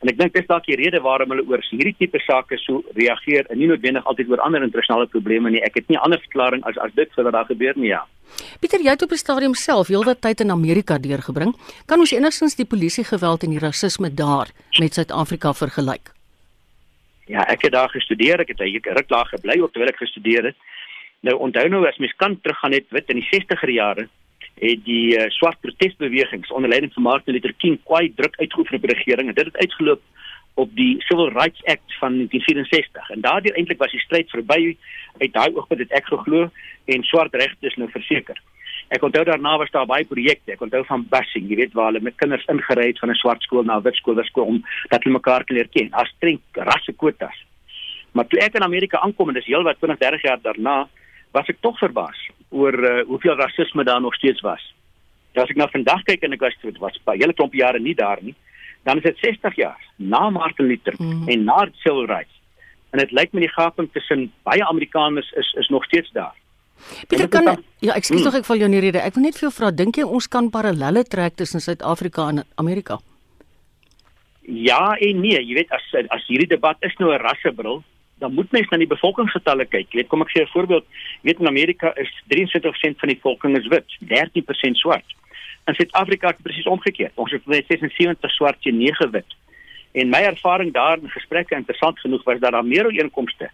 En 0.03 0.09
ek 0.11 0.17
dink 0.19 0.33
dis 0.35 0.47
dalk 0.49 0.65
die 0.67 0.75
rede 0.75 0.99
waarom 0.99 1.31
hulle 1.31 1.45
oor 1.47 1.61
hierdie 1.63 1.95
tipe 1.95 2.19
sake 2.25 2.57
so 2.59 2.81
reageer 2.97 3.47
en 3.47 3.57
nie 3.61 3.69
noodwendig 3.69 4.03
altyd 4.11 4.33
oor 4.33 4.41
ander 4.43 4.65
internasionale 4.65 5.07
probleme 5.07 5.53
nie. 5.53 5.61
Ek 5.63 5.77
het 5.79 5.87
nie 5.87 5.95
'n 5.95 6.03
ander 6.03 6.19
verklaring 6.19 6.63
as 6.67 6.77
as 6.77 6.91
dit 6.95 7.07
vir 7.15 7.23
wat 7.23 7.33
daar 7.33 7.45
gebeur 7.45 7.73
nie. 7.77 7.87
Ja. 7.87 8.03
Pieter, 8.59 8.81
jy 8.83 8.89
het 8.89 9.01
op 9.01 9.11
'n 9.11 9.23
stadium 9.23 9.53
self 9.55 9.87
heelwat 9.87 10.21
tyd 10.21 10.41
in 10.41 10.51
Amerika 10.51 10.97
deurgebring. 10.97 11.55
Kan 11.85 11.99
ons 11.99 12.11
enigstens 12.11 12.55
die 12.55 12.65
polisie 12.65 13.03
geweld 13.03 13.43
en 13.43 13.49
die 13.49 13.59
rasisme 13.59 14.13
daar 14.13 14.51
met 14.79 14.93
Suid-Afrika 14.93 15.53
vergelyk? 15.53 16.11
Ja, 17.27 17.47
ek 17.47 17.61
het 17.61 17.71
daar 17.71 17.89
gestudeer. 17.89 18.39
Ek 18.39 18.47
het 18.47 18.59
'n 18.59 18.95
ruk 18.97 19.07
daar 19.07 19.25
gebly 19.25 19.61
ook 19.61 19.71
terwyl 19.71 19.89
ek 19.89 20.03
gestudeer 20.03 20.43
het. 20.43 20.55
Nou 21.21 21.37
onthou 21.37 21.69
nou 21.69 21.87
as 21.87 21.97
mens 21.97 22.13
kan 22.17 22.41
teruggaan 22.41 22.71
net 22.71 22.83
wit 22.89 23.09
in 23.09 23.15
die 23.15 23.29
60er 23.31 23.69
jare 23.69 24.09
het 24.61 24.85
die 24.85 25.17
uh, 25.17 25.29
swart 25.29 25.59
protesbewegings 25.59 26.51
onder 26.51 26.69
leiding 26.69 26.93
van 26.93 27.03
Martin 27.03 27.33
Luther 27.33 27.53
King 27.53 27.79
kwai 27.83 28.13
druk 28.15 28.35
uitgeoefen 28.39 28.75
op 28.75 28.81
die 28.81 28.93
regering 28.93 29.27
en 29.27 29.35
dit 29.35 29.45
het 29.45 29.57
uitgeloop 29.57 30.01
op 30.53 30.75
die 30.75 31.01
Civil 31.01 31.29
Rights 31.29 31.63
Act 31.63 31.97
van 31.99 32.13
1964 32.13 33.09
en 33.09 33.21
daardeur 33.21 33.55
eintlik 33.55 33.81
was 33.81 33.91
die 33.91 34.03
stryd 34.05 34.29
verby 34.29 34.77
uit 35.21 35.33
daai 35.33 35.53
oogpunt 35.55 35.81
het 35.81 35.91
ek 35.91 36.05
geglo 36.05 36.49
en 36.85 37.03
swart 37.03 37.33
regte 37.33 37.67
is 37.67 37.77
nou 37.81 37.89
verseker. 37.91 38.37
Ek 38.93 39.03
onthou 39.03 39.23
daarna 39.25 39.55
was 39.57 39.71
daar 39.71 39.87
baie 39.89 40.05
projekte. 40.05 40.51
Ek 40.53 40.61
onthou 40.61 40.83
van 40.85 41.05
busing, 41.09 41.47
jy 41.49 41.57
weet 41.61 41.73
waar 41.77 41.91
hulle 41.91 42.03
met 42.03 42.17
kinders 42.19 42.45
ingery 42.51 42.91
het 42.91 42.99
van 42.99 43.09
'n 43.09 43.21
swart 43.21 43.41
skool 43.41 43.63
na 43.63 43.77
'n 43.77 43.83
wit 43.83 43.95
skool, 43.95 44.23
skool 44.23 44.45
om 44.45 44.63
dat 44.89 45.03
hulle 45.03 45.17
mekaar 45.17 45.43
kan 45.43 45.55
leer 45.55 45.67
ken 45.67 45.89
as 45.91 46.09
streng 46.17 46.39
rassekwotas. 46.53 47.37
Maar 48.11 48.27
toe 48.27 48.39
ek 48.39 48.55
in 48.55 48.63
Amerika 48.63 48.99
aankom 48.99 49.29
en 49.29 49.33
dis 49.33 49.45
heelwat 49.45 49.79
20, 49.79 49.97
30 49.97 50.21
jaar 50.21 50.41
daarna, 50.41 50.87
was 51.33 51.49
ek 51.49 51.61
tog 51.65 51.77
verbaas 51.81 52.19
oor 52.53 52.77
uh, 52.77 53.01
hoeveel 53.09 53.35
rasisme 53.35 53.83
daar 53.83 54.01
nog 54.01 54.15
steeds 54.15 54.41
was. 54.45 54.61
Ja, 55.33 55.41
as 55.43 55.49
ek 55.49 55.57
nou 55.57 55.69
vandag 55.73 56.03
kyk 56.05 56.23
en 56.23 56.35
ek 56.35 56.45
was 56.45 56.57
dit 56.61 56.77
was 56.81 56.99
baie 57.07 57.21
hele 57.21 57.33
klomp 57.33 57.55
jare 57.57 57.81
nie 57.81 57.95
daar 57.97 58.21
nie, 58.21 58.35
dan 58.85 59.01
is 59.01 59.07
dit 59.07 59.17
60 59.25 59.57
jaar 59.57 59.81
na 59.97 60.29
Martin 60.29 60.69
Luther 60.69 60.95
mm. 60.99 61.27
en 61.27 61.45
na 61.49 61.65
civil 61.81 62.05
rights. 62.05 62.35
En 62.93 63.01
dit 63.01 63.11
lyk 63.11 63.33
my 63.33 63.41
die 63.41 63.53
gaping 63.55 63.89
tussen 63.95 64.27
baie 64.45 64.61
Amerikaners 64.65 65.31
is 65.41 65.49
is 65.57 65.69
nog 65.73 65.85
steeds 65.89 66.11
daar. 66.13 66.35
Pieter 67.07 67.29
kan 67.31 67.45
dan, 67.47 67.63
ja, 67.79 67.95
ek 67.95 68.05
skuis 68.05 68.25
tog 68.25 68.35
ek 68.37 68.45
val 68.45 68.59
jou 68.59 68.67
in 68.67 68.75
die 68.75 68.83
rede. 68.83 69.01
Ek 69.01 69.15
wil 69.15 69.25
net 69.25 69.39
vir 69.39 69.47
jou 69.47 69.53
vra, 69.55 69.71
dink 69.71 69.97
jy 69.97 70.05
ons 70.05 70.27
kan 70.27 70.51
parallelle 70.53 71.05
trek 71.07 71.37
tussen 71.39 71.63
Suid-Afrika 71.63 72.27
en 72.33 72.43
Amerika? 72.61 72.99
Ja 74.43 74.93
en 74.99 75.21
nee, 75.23 75.39
jy 75.39 75.55
weet 75.61 75.71
as 75.71 75.85
as 76.11 76.25
hierdie 76.27 76.51
debat 76.51 76.77
is 76.83 76.95
nou 76.99 77.13
'n 77.13 77.21
rassebril, 77.23 77.81
dan 78.19 78.33
moet 78.33 78.51
mens 78.51 78.69
na 78.69 78.77
die 78.77 78.87
bevolkingsgetalle 78.87 79.65
kyk. 79.65 79.89
Jy 79.91 80.01
weet, 80.01 80.09
kom 80.11 80.21
ek 80.21 80.31
gee 80.31 80.43
'n 80.43 80.53
voorbeeld. 80.53 80.85
Jy 81.21 81.29
weet 81.29 81.39
in 81.39 81.47
Amerika 81.47 81.93
is 81.95 82.11
23% 82.27 82.99
van 82.99 83.09
die 83.09 83.19
bevolking 83.19 83.57
is 83.57 83.67
wit, 83.67 83.97
13% 83.99 84.77
swart. 84.77 85.05
In 85.65 85.75
Suid-Afrika 85.75 86.29
is 86.29 86.35
dit 86.35 86.43
presies 86.43 86.65
omgekeerd. 86.67 87.11
Ons 87.15 87.31
het 87.31 87.45
net 87.45 87.65
76 87.67 88.31
swart 88.31 88.65
en 88.65 88.77
9 88.77 89.11
wit. 89.11 89.35
En 89.91 90.09
my 90.09 90.21
ervaring 90.21 90.73
daar 90.73 90.97
in 90.97 91.09
gesprekke 91.09 91.55
interessant 91.55 91.99
genoeg 91.99 92.23
was 92.23 92.39
dat 92.39 92.51
daar 92.51 92.65
meer 92.65 92.85
ooreenkomste 92.85 93.51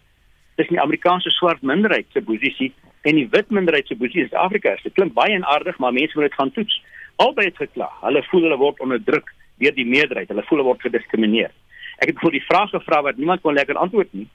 tussen 0.55 0.75
die 0.75 0.83
Amerikaanse 0.83 1.29
swart 1.29 1.61
minderheid 1.61 2.05
se 2.11 2.21
posisie 2.21 2.73
en 3.01 3.15
die 3.15 3.27
wit 3.29 3.49
minderheid 3.49 3.87
se 3.87 3.95
posisie 3.95 4.21
in 4.21 4.29
Suid-Afrika. 4.29 4.77
Dit 4.83 4.93
klink 4.93 5.13
baie 5.13 5.45
aardig, 5.45 5.77
maar 5.77 5.93
mense 5.93 6.13
moet 6.15 6.29
dit 6.29 6.33
gaan 6.33 6.51
toets. 6.51 6.81
Albei 7.15 7.45
het 7.45 7.57
gekla. 7.57 7.89
Hulle 8.01 8.23
voel 8.23 8.41
hulle 8.41 8.57
word 8.57 8.79
onderdruk 8.79 9.33
deur 9.57 9.75
die 9.75 9.85
meerderheid. 9.85 10.27
Hulle 10.27 10.43
voel 10.43 10.57
hulle 10.57 10.69
word 10.69 10.81
gediskrimineer. 10.81 11.51
Ek 11.99 12.07
het 12.07 12.19
voor 12.19 12.31
die 12.31 12.45
vraag 12.47 12.69
gevra 12.69 13.01
wat 13.01 13.17
niemand 13.17 13.41
kon 13.41 13.53
lekker 13.53 13.75
antwoord 13.75 14.13
nie 14.13 14.27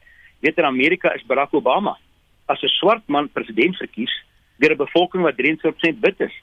weet 0.44 0.58
in 0.60 0.68
Amerika 0.68 1.12
is 1.16 1.24
Barack 1.26 1.52
Obama 1.52 1.96
as 2.52 2.62
'n 2.62 2.76
swart 2.80 3.04
man 3.08 3.28
president 3.28 3.76
verkies 3.76 4.12
deur 4.58 4.72
'n 4.72 4.82
bevolking 4.84 5.22
wat 5.22 5.36
3% 5.36 6.00
wit 6.00 6.20
is. 6.20 6.34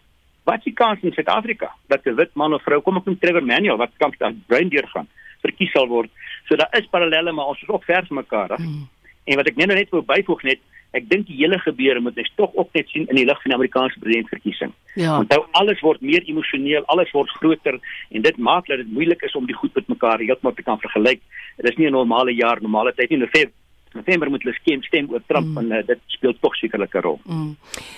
Wat 0.43 0.57
is 0.57 0.63
die 0.63 0.73
kans 0.73 0.99
in 1.01 1.13
Suid-Afrika 1.13 1.69
dat 1.87 2.05
'n 2.05 2.15
wit 2.15 2.33
man 2.33 2.53
of 2.53 2.63
vrou 2.63 2.81
kom 2.81 2.97
ek 2.97 3.05
noem 3.05 3.19
Trevor 3.19 3.45
Manuel 3.45 3.77
wat 3.77 3.97
kamp 3.97 4.17
daar 4.17 4.33
bruin 4.47 4.69
deurgaan 4.69 5.07
verkies 5.41 5.71
sal 5.71 5.87
word. 5.87 6.09
So 6.47 6.55
daar 6.55 6.69
is 6.71 6.87
parallelle 6.89 7.31
maar 7.31 7.45
ons 7.45 7.61
is 7.61 7.69
ook 7.69 7.83
ver 7.83 8.05
van 8.07 8.17
mekaar 8.17 8.49
af. 8.49 8.57
Hmm. 8.57 8.89
En 9.25 9.35
wat 9.35 9.47
ek 9.47 9.55
net 9.55 9.67
nou 9.67 9.77
net 9.77 9.89
wou 9.89 10.01
byvoeg 10.01 10.43
net 10.43 10.59
Ek 10.91 11.05
dink 11.07 11.29
die 11.29 11.37
hele 11.39 11.55
gebeure 11.63 12.01
moet 12.03 12.17
ons 12.19 12.31
tog 12.35 12.55
ook 12.59 12.73
net 12.75 12.89
sien 12.91 13.05
in 13.07 13.15
die 13.15 13.23
lig 13.23 13.37
van 13.39 13.53
die 13.53 13.55
Amerikaanse 13.55 13.99
presidentverkiesing. 14.03 14.73
Ja. 14.99 15.13
Want 15.21 15.31
nou 15.31 15.45
alles 15.59 15.79
word 15.85 16.03
meer 16.03 16.25
emosioneel, 16.27 16.83
alles 16.91 17.13
word 17.15 17.31
groter 17.39 17.77
en 18.11 18.25
dit 18.25 18.37
maak 18.37 18.67
dat 18.67 18.83
dit 18.83 18.91
moeilik 18.91 19.23
is 19.23 19.35
om 19.39 19.47
die 19.47 19.55
goed 19.55 19.75
met 19.79 19.87
mekaar 19.93 20.19
heeltemal 20.19 20.55
te 20.57 20.65
kan 20.67 20.81
vergelyk. 20.83 21.23
Dit 21.61 21.71
is 21.71 21.77
nie 21.79 21.87
'n 21.87 21.95
normale 21.95 22.35
jaar, 22.35 22.59
normale 22.61 22.93
tyd 22.93 23.09
nie. 23.09 23.23
November 23.23 23.55
November 23.93 24.29
moet 24.29 24.43
hulle 24.43 24.55
skem 24.55 24.83
stem 24.83 25.09
oor 25.11 25.21
Trump 25.27 25.47
mm. 25.47 25.57
en 25.57 25.71
uh, 25.77 25.85
dit 25.87 25.99
speel 26.15 26.33
tog 26.39 26.55
sekerlik 26.55 26.95
'n 26.95 27.03
rol. 27.05 27.19
Mm. 27.23 27.55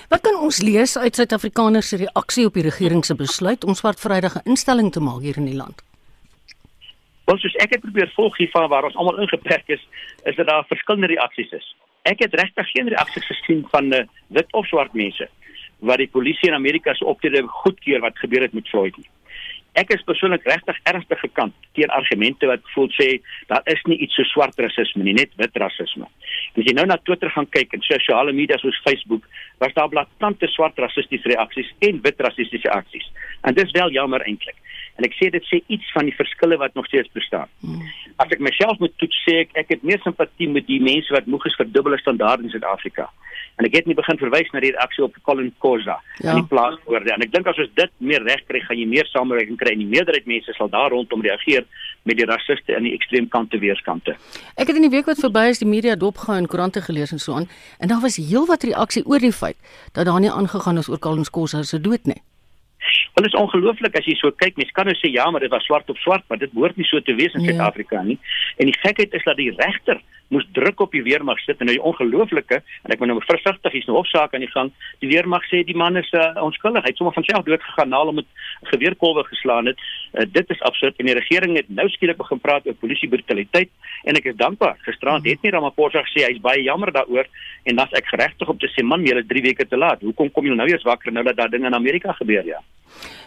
Wat 0.09 0.21
kan 0.21 0.39
ons 0.39 0.61
lees 0.61 0.97
uit 0.97 1.15
Suid-Afrikaners 1.15 1.87
se 1.87 1.97
reaksie 1.97 2.45
op 2.45 2.53
die 2.53 2.63
regering 2.63 3.05
se 3.05 3.15
besluit 3.15 3.63
om 3.63 3.73
swart 3.73 3.99
Vrydag 3.99 4.35
'n 4.35 4.49
instelling 4.49 4.91
te 4.91 4.99
maak 4.99 5.21
hier 5.21 5.37
in 5.37 5.45
die 5.45 5.59
land? 5.63 5.83
Wel, 7.25 7.37
soos 7.37 7.55
ek 7.55 7.71
het 7.71 7.81
probeer 7.81 8.11
volg 8.15 8.37
hiervan 8.37 8.69
waar 8.69 8.83
ons 8.83 8.95
almal 8.95 9.19
ingeperk 9.19 9.67
is, 9.67 9.87
is 10.23 10.35
dat 10.35 10.47
daar 10.47 10.65
verskillende 10.67 11.07
reaksies 11.07 11.51
is. 11.51 11.75
Ek 12.01 12.19
het 12.19 12.33
regtig 12.33 12.67
geen 12.71 12.87
reaksies 12.87 13.25
gesien 13.25 13.65
van 13.71 13.93
uh, 13.93 14.03
wit 14.27 14.53
of 14.53 14.65
swart 14.67 14.93
mense 14.93 15.29
wat 15.83 15.97
die 15.97 16.07
polisie 16.07 16.47
in 16.47 16.55
Amerika 16.55 16.93
se 16.93 17.05
optrede 17.05 17.43
goedkeur 17.47 17.99
wat 17.99 18.17
gebeur 18.17 18.41
het 18.41 18.53
met 18.53 18.69
Floyd 18.69 18.97
nie 18.97 19.09
ek 19.79 19.93
is 19.95 20.03
persoonlik 20.05 20.45
regtig 20.45 20.79
ernstig 20.89 21.19
gekant 21.23 21.53
teen 21.77 21.91
argumente 21.97 22.47
wat 22.49 22.65
voel 22.75 22.89
sê 22.93 23.07
daar 23.49 23.65
is 23.73 23.81
nie 23.89 23.97
iets 24.05 24.15
so 24.17 24.25
swart 24.29 24.59
rasisme 24.61 25.03
nie, 25.03 25.15
net 25.17 25.33
wit 25.41 25.57
rasisme. 25.61 26.09
As 26.53 26.67
jy 26.67 26.75
nou 26.77 26.85
na 26.89 26.99
Twitter 27.01 27.31
gaan 27.33 27.49
kyk 27.53 27.73
en 27.73 27.85
sosiale 27.85 28.33
media 28.33 28.59
soos 28.61 28.77
Facebook, 28.85 29.25
was 29.63 29.73
daar 29.77 29.89
blaatante 29.89 30.49
swart 30.53 30.77
rassistiese 30.81 31.31
reaksies 31.33 31.71
en 31.87 32.01
wit 32.05 32.21
rassistiese 32.21 32.69
aksies. 32.73 33.09
En 33.43 33.57
dis 33.57 33.73
wel 33.73 33.95
jammer 33.97 34.25
eintlik. 34.27 34.57
En 34.95 35.07
ek 35.07 35.15
sê 35.17 35.29
dit 35.33 35.45
sê 35.49 35.61
iets 35.73 35.91
van 35.95 36.05
die 36.05 36.15
verskille 36.15 36.57
wat 36.61 36.73
nog 36.77 36.85
steeds 36.85 37.09
bestaan. 37.17 37.49
Hmm. 37.65 37.81
As 38.21 38.29
ek 38.33 38.43
myself 38.45 38.77
moet 38.79 38.93
toets 39.01 39.17
sê 39.25 39.39
ek 39.43 39.55
ek 39.63 39.71
het 39.73 39.83
meer 39.83 40.01
simpatie 40.03 40.49
met 40.49 40.67
die 40.69 40.81
mense 40.83 41.13
wat 41.15 41.25
moeg 41.25 41.47
is 41.49 41.57
vir 41.57 41.71
dubbele 41.73 41.97
standaarde 42.01 42.45
in 42.45 42.53
Suid-Afrika. 42.53 43.09
En 43.61 43.67
ek 43.67 43.75
het 43.77 43.89
nie 43.89 43.97
begin 43.97 44.17
verwys 44.17 44.49
na 44.53 44.61
die 44.63 44.71
reaksie 44.73 45.03
op 45.05 45.17
Colin 45.27 45.51
Kosa 45.61 45.99
ja. 46.21 46.33
in 46.33 46.41
die 46.41 46.49
plaaswoorde. 46.49 47.13
En 47.13 47.25
ek 47.25 47.33
dink 47.33 47.49
as 47.49 47.59
ons 47.61 47.69
dit 47.77 47.91
meer 48.01 48.23
reg 48.25 48.41
kry, 48.49 48.61
gaan 48.65 48.79
jy 48.79 48.87
meer 48.89 49.09
samewerking 49.11 49.59
kry 49.61 49.75
en 49.75 49.83
die 49.83 49.89
meerderheid 49.89 50.29
mense 50.29 50.55
sal 50.57 50.71
daar 50.73 50.93
rondom 50.93 51.21
reageer 51.25 51.65
met 52.09 52.17
die 52.17 52.27
rassiste 52.29 52.73
in 52.77 52.87
die 52.89 52.95
ekstreem 52.97 53.29
kante 53.33 53.61
weerskante. 53.61 54.17
Ek 54.57 54.69
het 54.69 54.77
in 54.77 54.87
die 54.87 54.93
week 54.93 55.09
wat 55.09 55.21
verby 55.21 55.47
is 55.53 55.61
die 55.61 55.69
media 55.69 55.95
dopgehou 55.99 56.39
en 56.41 56.49
koerante 56.49 56.81
gelees 56.85 57.13
en 57.13 57.21
so 57.21 57.37
aan 57.37 57.49
en 57.79 57.93
daar 57.93 58.01
was 58.01 58.17
heelwat 58.21 58.65
reaksie 58.65 59.05
oor 59.05 59.21
die 59.21 59.33
feit 59.33 59.57
dat 59.93 60.09
daar 60.09 60.21
nie 60.21 60.33
aangegaan 60.33 60.81
is 60.81 60.89
oor 60.89 61.01
Colin 61.01 61.29
Kosa 61.29 61.63
se 61.63 61.81
dood 61.81 62.09
nie. 62.09 62.21
Wel 63.13 63.25
is 63.25 63.35
ongelooflik 63.37 63.97
as 63.97 64.07
jy 64.09 64.15
so 64.17 64.31
kyk, 64.31 64.55
mens 64.57 64.71
kan 64.73 64.89
nou 64.89 64.95
sê 64.97 65.11
ja, 65.13 65.29
maar 65.29 65.43
dit 65.45 65.51
was 65.53 65.65
swart 65.69 65.89
op 65.89 65.99
swart, 66.01 66.23
maar 66.27 66.39
dit 66.41 66.51
behoort 66.51 66.79
nie 66.79 66.87
so 66.89 67.01
te 67.01 67.13
wees 67.15 67.33
in 67.33 67.45
ja. 67.45 67.51
Suid-Afrika 67.51 68.01
nie. 68.01 68.17
En 68.57 68.71
die 68.71 68.77
gekheid 68.79 69.13
is 69.13 69.23
dat 69.23 69.37
die 69.37 69.51
regter 69.57 70.01
moes 70.33 70.45
druk 70.55 70.79
op 70.85 70.91
die 70.91 71.03
weermag 71.03 71.39
sit 71.43 71.59
en 71.59 71.69
nou 71.69 71.75
die 71.75 71.83
ongelooflike 71.83 72.59
en 72.61 72.93
ek 72.93 73.01
moet 73.01 73.11
nou 73.11 73.19
versigtig 73.23 73.75
hier's 73.75 73.87
nou 73.89 73.97
hofsaak 73.99 74.33
aan 74.33 74.45
die 74.45 74.51
gang. 74.51 74.71
Die 75.03 75.09
weermag 75.11 75.45
sê 75.49 75.63
die 75.67 75.77
man 75.77 75.97
is 75.99 76.09
uh, 76.17 76.31
onskuldig. 76.41 76.83
Hy 76.85 76.93
het 76.93 77.01
sommer 77.01 77.15
van 77.17 77.27
self 77.27 77.45
dood 77.47 77.63
gegaan 77.63 77.91
nadat 77.93 78.11
hom 78.11 78.19
met 78.21 78.29
geweerkolwe 78.71 79.25
geslaan 79.29 79.71
het. 79.71 79.81
Uh, 80.13 80.25
dit 80.31 80.53
is 80.55 80.61
absurd 80.69 80.99
en 80.99 81.09
die 81.11 81.17
regering 81.17 81.57
het 81.59 81.69
nou 81.69 81.87
skielik 81.93 82.19
begin 82.21 82.41
praat 82.43 82.67
oor 82.67 82.77
polisie 82.81 83.09
brutaliteit 83.09 83.71
en 84.03 84.19
ek 84.19 84.31
is 84.33 84.39
dankbaar. 84.39 84.77
Gisterand 84.87 85.27
het 85.27 85.41
nie 85.43 85.53
Ramaphosa 85.53 86.05
gesê 86.07 86.27
hy's 86.27 86.41
baie 86.43 86.63
jammer 86.63 86.93
daaroor 86.95 87.29
en 87.69 87.81
dan's 87.81 87.97
ek 87.97 88.09
geregtig 88.11 88.49
om 88.49 88.59
te 88.59 88.71
sê 88.73 88.85
man, 88.85 89.05
jy 89.05 89.17
is 89.19 89.29
3 89.29 89.45
weke 89.49 89.67
te 89.67 89.79
laat. 89.79 90.01
Hoekom 90.05 90.31
kom 90.33 90.47
jy 90.47 90.55
nou 90.57 90.69
eers 90.69 90.85
wakker 90.87 91.13
nou 91.13 91.25
dat 91.27 91.37
daai 91.39 91.51
ding 91.53 91.67
in 91.69 91.77
Amerika 91.77 92.15
gebeur 92.19 92.45
ja? 92.47 92.61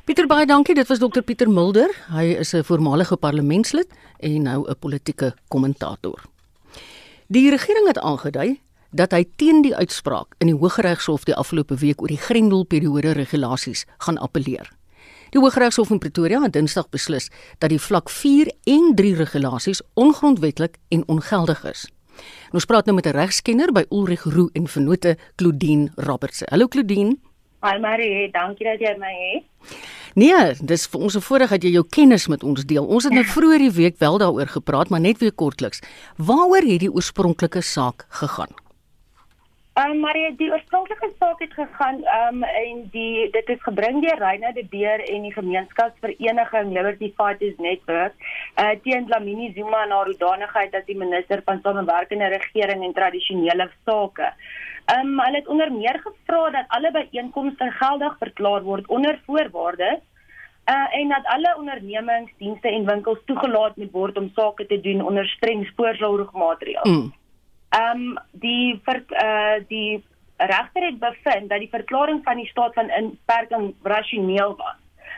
Pieter 0.07 0.29
baie 0.31 0.47
dankie. 0.47 0.77
Dit 0.79 0.87
was 0.87 1.03
dokter 1.03 1.25
Pieter 1.27 1.51
Mulder. 1.51 1.91
Hy 2.15 2.39
is 2.39 2.55
'n 2.55 2.63
voormalige 2.63 3.17
parlementslid 3.17 3.89
en 4.21 4.43
nou 4.43 4.69
'n 4.69 4.79
politieke 4.79 5.35
kommentator. 5.49 6.36
Die 7.29 7.51
regering 7.51 7.89
het 7.91 7.99
aangedui 7.99 8.61
dat 8.95 9.11
hy 9.11 9.25
teen 9.37 9.65
die 9.65 9.75
uitspraak 9.75 10.37
in 10.39 10.47
die 10.47 10.55
Hooggeregshof 10.55 11.25
die 11.27 11.35
afgelope 11.35 11.75
week 11.81 11.99
oor 12.01 12.13
die 12.13 12.21
Grendelperiode 12.23 13.17
regulasies 13.19 13.83
gaan 13.99 14.21
appeleer. 14.23 14.71
Die 15.35 15.41
Hooggeregshof 15.43 15.91
in 15.91 15.99
Pretoria 15.99 16.39
het 16.45 16.55
Dinsdag 16.55 16.87
beslis 16.95 17.27
dat 17.59 17.75
die 17.75 17.83
vlak 17.83 18.13
4 18.15 18.53
en 18.71 18.95
3 18.95 19.17
regulasies 19.19 19.83
ongrondwettig 19.99 20.79
en 20.89 21.03
ongeldig 21.11 21.65
is. 21.67 21.89
Ons 22.55 22.65
praat 22.65 22.87
nou 22.87 22.95
met 22.95 23.07
'n 23.07 23.19
regskenner 23.19 23.73
by 23.73 23.85
Ulrich 23.91 24.23
Roo 24.23 24.49
en 24.53 24.69
Vennote 24.69 25.19
Claudine 25.35 25.91
Roberts. 25.97 26.43
Hallo 26.47 26.69
Claudine. 26.69 27.19
Hi 27.67 27.81
Marie, 27.83 28.29
dankie 28.31 28.63
dat 28.63 28.79
jy 28.79 28.93
my 29.01 29.09
het. 29.11 29.77
Nee, 30.15 30.43
dis 30.71 30.85
vir 30.87 31.01
ons 31.01 31.17
'n 31.17 31.21
voorreg 31.21 31.51
dat 31.51 31.65
jy 31.65 31.73
jou 31.75 31.85
kennis 31.91 32.29
met 32.29 32.45
ons 32.45 32.65
deel. 32.65 32.87
Ons 32.87 33.05
het 33.05 33.13
nou 33.13 33.25
vroeër 33.35 33.59
die 33.59 33.71
week 33.71 33.99
wel 33.99 34.19
daaroor 34.19 34.47
gepraat, 34.47 34.89
maar 34.89 35.01
net 35.01 35.19
weer 35.19 35.33
kortliks. 35.33 35.83
Waaroor 36.17 36.63
het 36.63 36.81
die 36.81 36.93
oorspronklike 36.93 37.61
saak 37.61 38.07
gegaan? 38.09 38.55
Um, 39.77 39.99
Marie, 40.01 40.31
die 40.39 40.47
oorspronklike 40.49 41.11
saak 41.19 41.41
het 41.45 41.53
gegaan 41.53 41.99
um, 42.09 42.39
en 42.49 42.79
die 42.95 43.27
dit 43.35 43.51
is 43.53 43.59
gebring 43.61 43.99
deur 44.01 44.17
Reina 44.23 44.49
de 44.57 44.63
Beer 44.71 45.03
en 45.05 45.27
die 45.27 45.33
gemeenskapsvereniging 45.35 46.71
Liberty 46.73 47.11
Fighters 47.19 47.59
Network 47.61 48.15
uh 48.63 48.71
teen 48.87 49.05
Lamini 49.11 49.51
Zuma 49.53 49.83
na 49.85 49.99
hoedanigheid 50.07 50.73
as 50.81 50.87
die 50.87 50.97
minister 50.97 51.43
van 51.45 51.61
samewerkende 51.67 52.31
regering 52.33 52.87
en 52.87 52.97
tradisionele 52.97 53.69
sake. 53.85 54.31
Um, 54.95 55.13
hulle 55.21 55.43
het 55.43 55.53
onder 55.57 55.73
meer 55.73 56.01
gevra 56.07 56.41
dat 56.57 56.73
alle 56.79 56.95
byeenkomste 56.97 57.71
geldig 57.83 58.17
verklaar 58.25 58.65
word 58.71 58.89
onder 58.89 59.21
voorwaardes 59.27 60.01
uh 60.73 60.99
en 61.03 61.13
dat 61.13 61.29
alle 61.37 61.53
ondernemings, 61.59 62.33
dienste 62.39 62.73
en 62.73 62.89
winkels 62.89 63.21
toegelaat 63.29 63.77
moet 63.77 63.93
word 63.93 64.17
om 64.17 64.33
sake 64.35 64.67
te 64.67 64.81
doen 64.81 65.05
onder 65.05 65.29
streng 65.37 65.67
spoorsorgmaatreëls. 65.67 66.89
Mm. 66.89 67.13
Ehm 67.77 68.07
um, 68.07 68.19
die 68.33 68.81
ver, 68.85 69.05
uh 69.13 69.61
die 69.69 70.05
regter 70.37 70.83
het 70.85 70.99
bevind 70.99 71.49
dat 71.49 71.61
die 71.61 71.73
verklaring 71.73 72.21
van 72.25 72.37
die 72.37 72.49
staat 72.49 72.75
van 72.75 72.91
inperking 72.91 73.75
rasioneel 73.83 74.57
was 74.57 74.77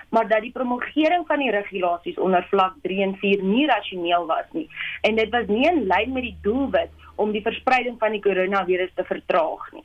maar 0.09 0.29
dat 0.29 0.41
die 0.41 0.53
promulgering 0.53 1.27
van 1.27 1.38
die 1.38 1.50
regulasies 1.50 2.19
onder 2.19 2.47
vlak 2.50 2.75
3 2.83 3.03
en 3.03 3.15
4 3.21 3.43
nie 3.43 3.67
rasioneel 3.67 4.27
was 4.27 4.47
nie 4.53 4.69
en 5.03 5.17
dit 5.21 5.31
was 5.35 5.47
nie 5.47 5.67
in 5.69 5.85
lyn 5.91 6.12
met 6.12 6.23
die 6.23 6.37
doelwit 6.43 6.91
om 7.17 7.33
die 7.33 7.43
verspreiding 7.43 7.99
van 7.99 8.15
die 8.15 8.23
koronavirus 8.23 8.95
te 8.95 9.05
vertraag 9.05 9.71
nie. 9.73 9.85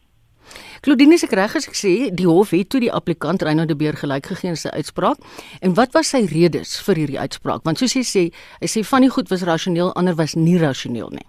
Claudine 0.83 1.17
se 1.17 1.27
reg 1.31 1.55
as 1.55 1.67
ek 1.67 1.77
sê 1.79 1.93
die 2.11 2.27
hof 2.27 2.51
het 2.51 2.69
toe 2.69 2.81
die 2.83 2.91
applikant 2.91 3.41
Reinout 3.41 3.71
de 3.71 3.75
Beer 3.79 3.97
gelyk 3.99 4.27
gegee 4.33 4.51
in 4.53 4.59
sy 4.59 4.71
uitspraak 4.75 5.19
en 5.61 5.75
wat 5.79 5.95
was 5.97 6.11
sy 6.13 6.25
redes 6.29 6.75
vir 6.87 7.03
hierdie 7.03 7.19
uitspraak 7.19 7.63
want 7.67 7.79
soos 7.81 7.95
hy 7.97 8.03
sê 8.07 8.25
hy 8.61 8.71
sê 8.71 8.83
van 8.87 9.07
die 9.07 9.13
goed 9.13 9.31
was 9.31 9.47
rasioneel 9.47 9.93
ander 9.99 10.19
was 10.19 10.35
nie 10.39 10.59
rasioneel 10.61 11.11
nie. 11.15 11.27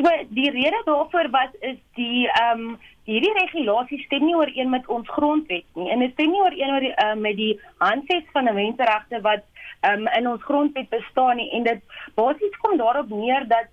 So 0.00 0.10
die 0.28 0.50
rede 0.50 0.82
daarvoor 0.84 1.28
was 1.30 1.52
is 1.60 1.76
die 1.94 2.28
ehm 2.28 2.60
um, 2.60 2.78
hierdie 3.04 3.32
regulasies 3.36 4.04
stem 4.06 4.24
nie 4.24 4.36
ooreen 4.36 4.70
met 4.70 4.86
ons 4.86 5.08
grondwet 5.08 5.66
nie 5.74 5.90
en 5.92 6.04
dit 6.04 6.12
stem 6.12 6.30
nie 6.30 6.40
ooreen 6.40 6.74
oor 6.74 6.86
uh, 6.88 7.14
met 7.18 7.36
die 7.36 7.52
handves 7.82 8.28
van 8.32 8.48
die 8.48 8.54
menseregte 8.58 9.20
wat 9.26 9.44
um, 9.88 10.06
in 10.18 10.28
ons 10.30 10.44
grondwet 10.46 10.88
bestaan 10.94 11.40
nie 11.40 11.48
en 11.58 11.66
dit 11.68 11.82
basies 12.14 12.56
kom 12.62 12.78
daarop 12.80 13.12
neer 13.12 13.48
dat 13.52 13.68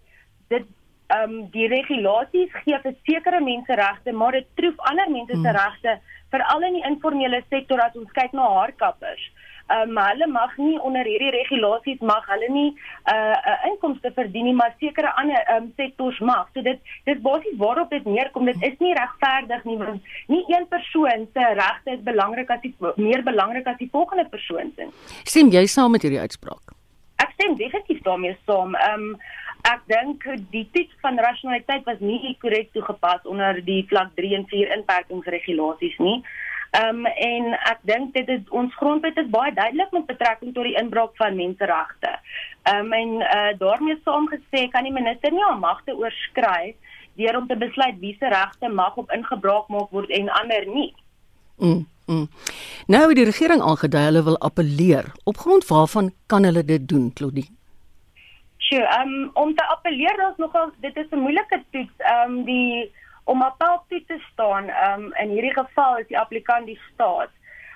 dit 0.55 0.67
ehm 1.15 1.23
um, 1.23 1.35
die 1.55 1.67
regulasies 1.71 2.55
gee 2.63 2.79
vir 2.83 2.95
sekere 3.07 3.39
menseregte, 3.39 4.11
maar 4.11 4.35
dit 4.35 4.47
troef 4.59 4.87
ander 4.91 5.11
mense 5.11 5.35
se 5.35 5.39
hmm. 5.39 5.59
regte, 5.59 5.99
veral 6.35 6.65
in 6.67 6.79
die 6.79 6.87
informele 6.89 7.43
sektor 7.49 7.79
as 7.79 7.95
ons 7.95 8.11
kyk 8.19 8.35
na 8.35 8.49
haarkappers. 8.57 9.23
Ehm 9.29 9.46
um, 9.69 9.97
hulle 9.97 10.27
mag 10.27 10.57
nie 10.57 10.79
onder 10.81 11.05
hierdie 11.07 11.31
regulasies 11.35 11.99
mag 11.99 12.25
hulle 12.31 12.49
nie 12.53 12.69
'n 12.71 13.13
uh, 13.13 13.37
uh, 13.51 13.65
inkomste 13.71 14.11
verdien 14.15 14.45
nie, 14.45 14.53
maar 14.53 14.73
sekere 14.79 15.13
ander 15.15 15.41
um, 15.55 15.71
sektors 15.75 16.19
mag. 16.19 16.47
So 16.53 16.61
dit 16.61 16.79
dis 17.05 17.21
basies 17.21 17.57
waarop 17.57 17.89
dit 17.89 18.05
neerkom. 18.05 18.45
Dit 18.45 18.61
is 18.61 18.77
nie 18.79 18.93
regverdig 18.93 19.63
nie 19.63 19.77
want 19.77 20.01
nie 20.27 20.43
een 20.47 20.67
persoon 20.67 21.27
se 21.33 21.43
regte 21.53 21.91
is 21.91 22.03
belangrik 22.03 22.49
as 22.49 22.61
die 22.61 22.75
meer 22.95 23.23
belangrik 23.23 23.67
as 23.67 23.77
die 23.77 23.89
volgende 23.91 24.25
persoon 24.29 24.71
se. 24.75 24.87
Stem 25.23 25.49
jy 25.49 25.65
saam 25.65 25.91
met 25.91 26.01
hierdie 26.01 26.23
uitspraak? 26.23 26.75
Ek 27.15 27.31
stem 27.33 27.55
definitief 27.55 28.01
daarmee 28.01 28.37
saam. 28.45 28.75
Ehm 28.75 29.11
um, 29.11 29.19
ek 29.67 29.81
dink 29.87 30.23
die 30.51 30.69
tipe 30.71 30.93
van 31.01 31.17
rasionaliteit 31.19 31.83
was 31.83 31.99
nie 31.99 32.37
korrek 32.39 32.71
toegepas 32.71 33.25
onder 33.25 33.65
die 33.65 33.83
vlak 33.89 34.13
3 34.15 34.35
en 34.35 34.45
4 34.47 34.71
inperkingsregulasies 34.77 35.97
nie. 35.97 36.21
Ehm 36.23 36.46
um, 36.71 37.05
en 37.05 37.53
ek 37.71 37.79
dink 37.81 38.13
dit 38.13 38.29
is 38.29 38.43
ons 38.49 38.75
grondwet 38.75 39.17
is 39.17 39.29
baie 39.33 39.53
duidelik 39.53 39.91
met 39.91 40.05
betrekking 40.05 40.53
tot 40.53 40.67
die 40.67 40.77
inbraak 40.81 41.15
van 41.21 41.35
menseregte. 41.35 42.13
Ehm 42.63 42.85
um, 42.85 42.93
en 42.93 43.09
uh, 43.21 43.51
daarmee 43.59 43.99
saamgesê 44.03 44.67
kan 44.71 44.83
die 44.83 44.93
minister 44.93 45.31
nie 45.31 45.43
haar 45.43 45.59
magte 45.59 45.95
oorskry 45.95 46.75
deur 47.17 47.37
om 47.37 47.47
te 47.47 47.57
besluit 47.57 47.99
wie 47.99 48.15
se 48.19 48.29
regte 48.29 48.69
mag 48.69 48.97
op 48.97 49.11
ingebraak 49.11 49.67
maak 49.67 49.89
word 49.91 50.09
en 50.09 50.29
ander 50.29 50.65
nie. 50.67 50.93
Mm. 51.57 51.85
Mm. 52.07 52.27
Nou 52.87 53.07
het 53.07 53.17
die 53.19 53.27
regering 53.27 53.61
aangedui 53.61 54.03
hulle 54.03 54.23
wil 54.23 54.37
appeleer. 54.39 55.11
Op 55.23 55.37
grond 55.37 55.65
waarvan 55.67 56.13
kan 56.25 56.43
hulle 56.43 56.63
dit 56.63 56.87
doen, 56.87 57.13
Claudie? 57.13 57.49
Sjoe, 58.57 58.85
um, 58.99 59.29
om 59.33 59.55
te 59.55 59.65
appeleer 59.67 60.21
is 60.29 60.37
nogal 60.37 60.71
dit 60.79 60.95
is 60.95 61.09
'n 61.11 61.19
moeilike 61.19 61.63
toets. 61.71 61.97
Ehm 61.97 62.31
um, 62.31 62.43
die 62.45 62.91
om 63.27 63.41
appel 63.41 63.81
toe 63.87 64.03
te 64.07 64.19
staan, 64.31 64.69
ehm 64.69 65.03
um, 65.03 65.13
in 65.13 65.29
hierdie 65.29 65.53
geval 65.53 65.97
is 65.97 66.07
die 66.07 66.19
applikant 66.19 66.65
die 66.65 66.79
staat. 66.93 67.33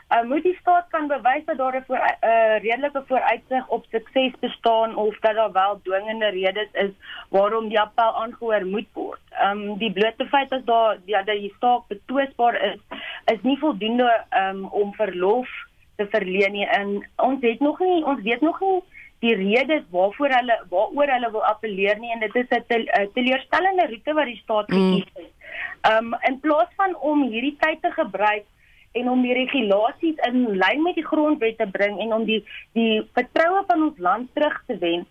Ehm 0.08 0.24
uh, 0.24 0.29
moet 0.29 0.43
die 0.43 0.58
staat 0.60 0.88
kan 0.93 1.08
bewys 1.08 1.46
dat 1.46 1.58
daar 1.58 1.75
'n 1.79 1.84
voor 1.88 1.98
uh, 1.98 2.60
redelike 2.67 3.03
vooruitsig 3.08 3.67
op 3.67 3.86
sukses 3.91 4.39
bestaan 4.39 4.96
of 4.96 5.20
dat 5.20 5.36
daar 5.36 5.51
wel 5.51 5.81
dwingende 5.84 6.29
redes 6.29 6.72
is 6.72 6.93
waarom 7.29 7.67
die 7.70 7.79
appel 7.79 8.15
aangehoor 8.24 8.65
moet 8.65 8.88
word. 8.93 9.20
Ehm 9.29 9.62
um, 9.62 9.77
die 9.77 9.91
blote 9.91 10.25
feit 10.25 10.50
dat 10.50 10.65
daar 10.65 10.98
ja 11.05 11.24
dat 11.24 11.36
die 11.36 11.53
staat 11.55 11.88
betwisbaar 11.88 12.62
is, 12.62 12.79
is 13.25 13.41
nie 13.41 13.58
voldoende 13.58 14.24
um, 14.29 14.65
om 14.65 14.93
verlof 14.93 15.50
te 15.96 16.08
verleen 16.10 16.51
nie. 16.51 16.67
En 16.67 17.08
ons 17.15 17.41
het 17.41 17.60
nog 17.60 17.79
nie 17.79 18.05
ons 18.05 18.22
weet 18.22 18.41
nog 18.41 18.60
nie 18.60 18.84
die 19.21 19.35
redes 19.37 19.83
waarvoor 19.93 20.33
hulle 20.33 20.57
waaroor 20.69 21.11
hulle 21.15 21.29
wil 21.31 21.43
appeleer 21.45 21.99
nie 22.01 22.11
en 22.13 22.23
dit 22.23 22.35
is 22.41 22.49
'n 22.57 22.63
tel, 22.67 22.85
teleurstellende 23.13 23.87
roete 23.91 24.13
wat 24.13 24.25
die 24.25 24.41
staat 24.43 24.69
mm. 24.69 24.77
gekies 24.77 25.11
het. 25.13 25.33
Um 25.93 26.15
in 26.29 26.39
plaas 26.39 26.71
van 26.75 26.95
om 26.95 27.23
hierdie 27.29 27.57
tyd 27.59 27.81
te 27.81 27.91
gebruik 27.91 28.45
en 28.91 29.09
om 29.09 29.21
die 29.21 29.33
regulasies 29.33 30.17
in 30.27 30.57
lyn 30.57 30.81
met 30.83 30.95
die 30.95 31.05
grondwet 31.05 31.57
te 31.57 31.67
bring 31.71 31.99
en 31.99 32.13
om 32.13 32.25
die 32.25 32.43
die 32.73 33.01
vertroue 33.13 33.63
van 33.67 33.83
ons 33.83 33.97
land 33.97 34.29
terug 34.33 34.57
te 34.67 34.77
wen, 34.77 35.05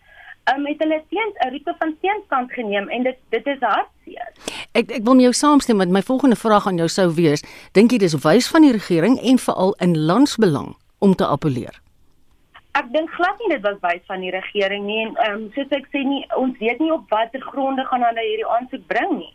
um 0.53 0.65
het 0.65 0.83
hulle 0.83 1.03
teen 1.09 1.31
'n 1.45 1.49
roete 1.49 1.75
van 1.79 1.95
teenstand 2.01 2.51
geneem 2.53 2.89
en 2.89 3.03
dit 3.03 3.17
dit 3.29 3.47
is 3.47 3.59
hartseer. 3.59 4.31
Ek 4.71 4.91
ek 4.91 5.03
wil 5.03 5.15
met 5.15 5.23
jou 5.23 5.33
saamstem 5.33 5.77
met 5.77 5.89
my 5.89 6.01
volgende 6.01 6.35
vraag 6.35 6.67
aan 6.67 6.77
jou 6.77 6.87
sou 6.87 7.13
wees, 7.13 7.43
dink 7.71 7.91
jy 7.91 7.97
dis 7.97 8.19
wys 8.23 8.47
van 8.47 8.61
die 8.61 8.71
regering 8.71 9.19
en 9.19 9.37
veral 9.37 9.73
in 9.79 9.97
landsbelang 9.97 10.75
om 10.99 11.15
te 11.15 11.25
appeleer? 11.25 11.81
Ek 12.79 12.87
dink 12.93 13.11
glad 13.11 13.39
nie 13.41 13.49
dit 13.51 13.63
was 13.65 13.79
wys 13.83 14.03
van 14.07 14.21
die 14.23 14.31
regering 14.31 14.85
nie 14.87 15.01
en 15.05 15.15
ehm 15.15 15.33
um, 15.37 15.47
soos 15.55 15.73
ek 15.75 15.89
sê 15.91 16.03
nie 16.07 16.21
ons 16.39 16.57
weet 16.59 16.79
nie 16.79 16.91
op 16.95 17.09
watter 17.11 17.43
gronde 17.51 17.85
gaan 17.89 18.05
hulle 18.07 18.27
hierdie 18.27 18.51
aansoek 18.57 18.85
bring 18.93 19.17
nie. 19.17 19.33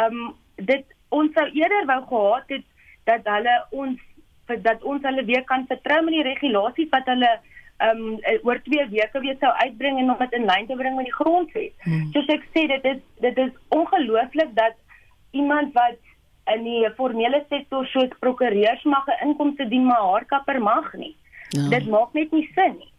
Ehm 0.00 0.20
um, 0.20 0.32
dit 0.70 0.96
ons 1.20 1.32
sou 1.36 1.46
eerder 1.58 1.86
wou 1.90 2.00
gehad 2.12 2.54
het 2.56 2.66
dat 3.10 3.28
hulle 3.34 3.56
ons 3.70 3.98
dat 4.64 4.82
ons 4.82 5.04
hulle 5.06 5.24
weer 5.24 5.44
kan 5.46 5.66
vertrou 5.68 6.00
met 6.04 6.16
die 6.16 6.26
regulasies 6.26 6.92
wat 6.94 7.08
hulle 7.12 7.30
ehm 7.30 8.02
um, 8.06 8.18
oor 8.48 8.60
2 8.68 8.88
weke 8.94 9.24
weer 9.24 9.36
sou 9.40 9.52
uitbring 9.64 10.00
en 10.00 10.12
om 10.14 10.22
dit 10.24 10.38
in 10.38 10.48
lyn 10.48 10.66
te 10.68 10.76
bring 10.76 10.96
met 10.96 11.08
die 11.08 11.18
grondwet. 11.18 11.74
Hmm. 11.84 12.08
Soos 12.14 12.32
ek 12.36 12.46
sê 12.54 12.66
dit 12.74 12.88
is 12.94 13.02
dit 13.26 13.44
is 13.44 13.52
ongelooflik 13.76 14.56
dat 14.56 14.76
iemand 15.30 15.72
wat 15.76 16.00
in 16.54 16.64
die 16.64 16.90
formele 16.96 17.44
sektor 17.48 17.86
soos 17.92 18.20
prokureurs 18.24 18.82
mag 18.84 19.06
'n 19.06 19.28
inkomste 19.28 19.68
dien 19.68 19.86
maar 19.86 20.04
haar 20.10 20.24
kapper 20.24 20.60
mag 20.62 20.92
nie. 20.94 21.16
Ja. 21.50 21.68
Dit 21.68 21.88
maak 21.90 22.12
net 22.12 22.32
nie 22.32 22.46
sin 22.54 22.76
nie. 22.78 22.90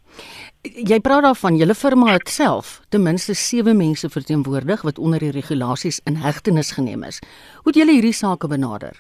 Jy 0.62 1.00
praat 1.02 1.24
daarvan 1.26 1.56
julle 1.58 1.74
firma 1.74 2.12
het 2.12 2.30
self 2.30 2.82
ten 2.94 3.02
minste 3.04 3.34
7 3.34 3.78
mense 3.78 4.10
verteenwoordig 4.10 4.84
wat 4.86 5.00
onder 5.00 5.24
die 5.24 5.32
regulasies 5.32 6.02
in 6.06 6.20
hegtenis 6.22 6.72
geneem 6.78 7.04
is. 7.08 7.22
Hoe 7.64 7.72
het 7.72 7.80
julle 7.82 7.96
hierdie 7.96 8.14
saak 8.14 8.46
benader? 8.48 9.00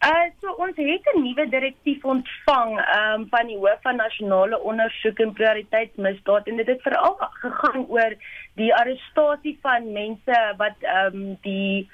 Uh 0.00 0.30
so 0.40 0.54
ons 0.56 0.76
het 0.76 1.04
'n 1.12 1.22
nuwe 1.22 1.44
direktief 1.48 2.04
ontvang 2.04 2.70
um 2.78 3.26
van 3.28 3.46
die 3.46 3.58
hoof 3.58 3.82
van 3.82 3.96
nasionale 3.96 4.60
ondersoek 4.60 5.18
en 5.18 5.32
prioriteitsmisdaad 5.32 6.46
en 6.46 6.56
dit 6.56 6.66
het 6.66 6.82
veral 6.82 7.16
gegaan 7.42 7.84
oor 7.88 8.14
die 8.54 8.74
arrestasie 8.74 9.58
van 9.62 9.92
mense 9.92 10.54
wat 10.56 10.76
um 11.04 11.36
die 11.42 11.90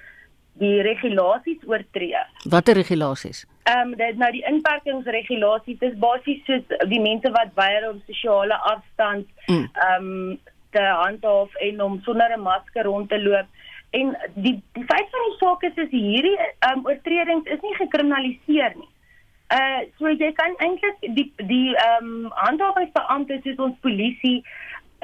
die 0.53 0.83
regulasies 0.83 1.67
oortree. 1.67 2.23
Watter 2.45 2.75
regulasies? 2.75 3.47
Ehm 3.67 3.93
um, 3.93 3.97
dit 3.99 4.19
nou 4.23 4.31
die 4.31 4.45
inperkingsregulasies 4.47 5.79
dis 5.79 5.95
basies 6.03 6.43
soos 6.47 6.75
die 6.91 7.01
mense 7.03 7.31
wat 7.35 7.55
weier 7.59 7.89
om 7.89 8.03
sosiale 8.07 8.59
afstand 8.73 9.27
mm. 9.47 9.65
ehm 9.87 10.05
mm. 10.05 10.29
um, 10.31 10.39
te 10.77 10.83
handhaaf 10.83 11.55
en 11.69 11.81
om 11.83 11.97
sonder 12.05 12.35
'n 12.37 12.43
masker 12.43 12.85
rond 12.85 13.09
te 13.09 13.19
loop. 13.23 13.47
En 13.91 14.17
die 14.35 14.63
die 14.77 14.85
feit 14.93 15.09
van 15.15 15.25
die 15.29 15.39
saak 15.39 15.63
is 15.63 15.81
is 15.85 15.91
hierdie 15.91 16.37
ehm 16.39 16.79
um, 16.79 16.87
oortredings 16.87 17.51
is 17.55 17.61
nie 17.67 17.75
gekriminaliseer 17.81 18.77
nie. 18.77 18.93
Uh 19.59 19.81
so 19.99 20.09
jy 20.11 20.33
kan 20.33 20.55
eintlik 20.59 21.03
die 21.19 21.33
die 21.37 21.75
ehm 21.75 22.13
um, 22.13 22.31
handhawingsbeampte 22.45 23.41
soos 23.43 23.65
ons 23.69 23.83
polisie 23.89 24.45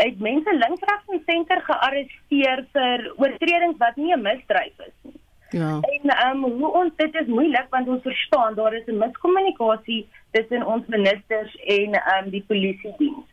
het 0.04 0.21
mense 0.28 0.54
links 0.62 0.87
regs 0.90 1.16
en 1.16 1.23
senter 1.26 1.61
gearresteer 1.71 2.64
vir 2.73 3.11
oortredings 3.16 3.78
wat 3.85 3.97
nie 3.97 4.14
'n 4.14 4.23
misdryf 4.23 4.87
is 4.87 4.97
nie. 5.02 5.22
Ja. 5.52 5.80
En 5.80 6.11
ehm 6.11 6.44
um, 6.44 6.52
hoe 6.61 6.73
ons 6.73 6.92
dit 6.97 7.14
is 7.14 7.26
moeilik 7.26 7.66
want 7.71 7.88
ons 7.88 8.02
verstaan 8.02 8.54
daar 8.54 8.75
is 8.75 8.87
'n 8.87 8.99
miskommunikasie 8.99 10.09
tussen 10.30 10.66
ons 10.66 10.87
ministers 10.87 11.56
en 11.56 11.94
ehm 11.94 12.25
um, 12.25 12.30
die 12.30 12.44
polisie 12.47 12.94
diens. 12.99 13.26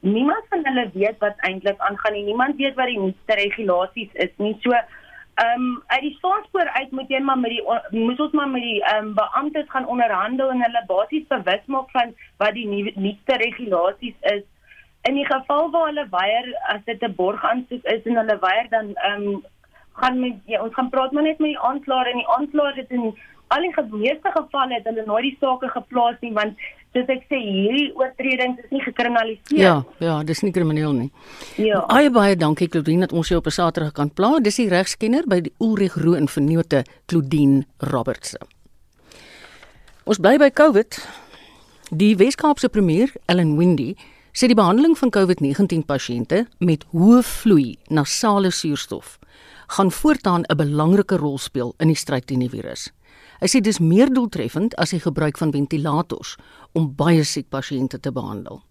Niemand 0.00 0.44
van 0.48 0.66
hulle 0.66 0.90
weet 0.94 1.18
wat 1.18 1.36
eintlik 1.36 1.78
aangaan 1.78 2.12
nie. 2.12 2.24
Niemand 2.24 2.56
weet 2.56 2.74
wat 2.74 2.86
die 2.86 2.98
nuutste 2.98 3.34
regulasies 3.34 4.12
is 4.12 4.32
nie. 4.36 4.56
So 4.60 4.70
ehm 4.70 5.60
um, 5.60 5.82
uit 5.86 6.00
die 6.00 6.14
staanspoor 6.18 6.68
uit 6.68 6.90
moet 6.90 7.08
jy 7.08 7.20
maar 7.20 7.38
met 7.38 7.50
die 7.50 7.64
moet 7.90 8.20
ons 8.20 8.32
maar 8.32 8.48
met 8.48 8.62
die 8.62 8.82
ehm 8.82 9.06
um, 9.06 9.14
beamptes 9.14 9.70
gaan 9.70 9.86
onderhandel 9.86 10.50
en 10.50 10.62
hulle 10.62 10.84
basies 10.86 11.26
bewus 11.28 11.64
maak 11.66 11.90
van 11.90 12.14
wat 12.36 12.54
die 12.54 12.92
nuutste 12.96 13.36
regulasies 13.36 14.18
is. 14.20 14.42
In 15.02 15.14
die 15.14 15.26
geval 15.26 15.70
waar 15.70 15.86
hulle 15.86 16.06
weier 16.10 16.52
as 16.74 16.84
dit 16.84 17.02
'n 17.02 17.14
borgaansoek 17.14 17.84
is 17.84 18.02
en 18.02 18.16
hulle 18.16 18.38
weier 18.38 18.68
dan 18.68 18.94
ehm 18.94 19.22
um, 19.22 19.44
gaan 20.00 20.20
met 20.20 20.38
ja, 20.46 20.62
ons 20.62 20.74
gaan 20.74 20.90
praat 20.90 21.12
maar 21.12 21.26
net 21.26 21.38
met 21.38 21.52
die 21.52 21.62
aanklaer 21.70 22.10
en 22.12 22.22
die 22.22 22.30
aanklaer 22.36 22.74
het 22.82 22.90
in 22.90 23.12
al 23.50 23.64
die 23.66 23.86
meeste 23.98 24.30
gevalle 24.34 24.76
het 24.78 24.86
hulle 24.86 25.04
nooit 25.06 25.26
die 25.26 25.36
sake 25.40 25.70
geplaas 25.74 26.18
nie 26.22 26.32
want 26.36 26.58
soos 26.94 27.10
ek 27.14 27.26
sê 27.30 27.38
hierdie 27.38 27.88
oortredings 27.98 28.58
is 28.64 28.70
nie 28.74 28.82
gekriminaliseer. 28.82 29.58
Ja, 29.58 29.74
ja, 30.02 30.16
dis 30.26 30.42
nie 30.42 30.50
krimineel 30.54 30.94
nie. 30.96 31.10
Ja. 31.62 31.84
Baie 31.90 32.10
baie 32.14 32.38
dankie 32.38 32.68
Claudine 32.70 33.06
dat 33.06 33.14
ons 33.14 33.30
jou 33.30 33.38
op 33.38 33.46
'n 33.46 33.54
Saterdag 33.54 33.92
kan 33.92 34.10
pla. 34.10 34.40
Dis 34.40 34.56
die 34.56 34.68
regskenner 34.68 35.26
by 35.26 35.40
die 35.40 35.52
Ulrich 35.58 35.96
Roo 35.96 36.14
in 36.14 36.28
Vernote 36.28 36.84
Claudine 37.06 37.64
Robertse. 37.78 38.38
Ons 40.04 40.18
bly 40.18 40.36
by 40.38 40.50
COVID. 40.50 40.98
Die 41.90 42.16
Weskaapse 42.16 42.68
premier 42.68 43.12
Ellen 43.26 43.56
Windy 43.56 43.94
sê 44.32 44.46
die 44.46 44.54
behandeling 44.54 44.98
van 44.98 45.10
COVID-19 45.10 45.86
pasiënte 45.86 46.46
met 46.58 46.84
hoë 46.92 47.22
vloei 47.22 47.78
nasale 47.88 48.50
suurstof 48.50 49.18
gaan 49.76 49.92
voortaan 49.92 50.42
'n 50.42 50.56
belangrike 50.56 51.16
rol 51.16 51.38
speel 51.38 51.74
in 51.78 51.86
die 51.86 51.96
stryd 51.96 52.26
teen 52.26 52.42
die 52.42 52.50
virus. 52.50 52.90
Hy 53.40 53.46
sê 53.46 53.60
dis 53.60 53.78
meer 53.78 54.10
doeltreffend 54.12 54.74
as 54.76 54.90
die 54.90 55.00
gebruik 55.00 55.38
van 55.38 55.52
ventilators 55.52 56.36
om 56.72 56.94
baie 56.94 57.24
siek 57.24 57.48
pasiënte 57.48 58.00
te 58.00 58.12
behandel. 58.12 58.62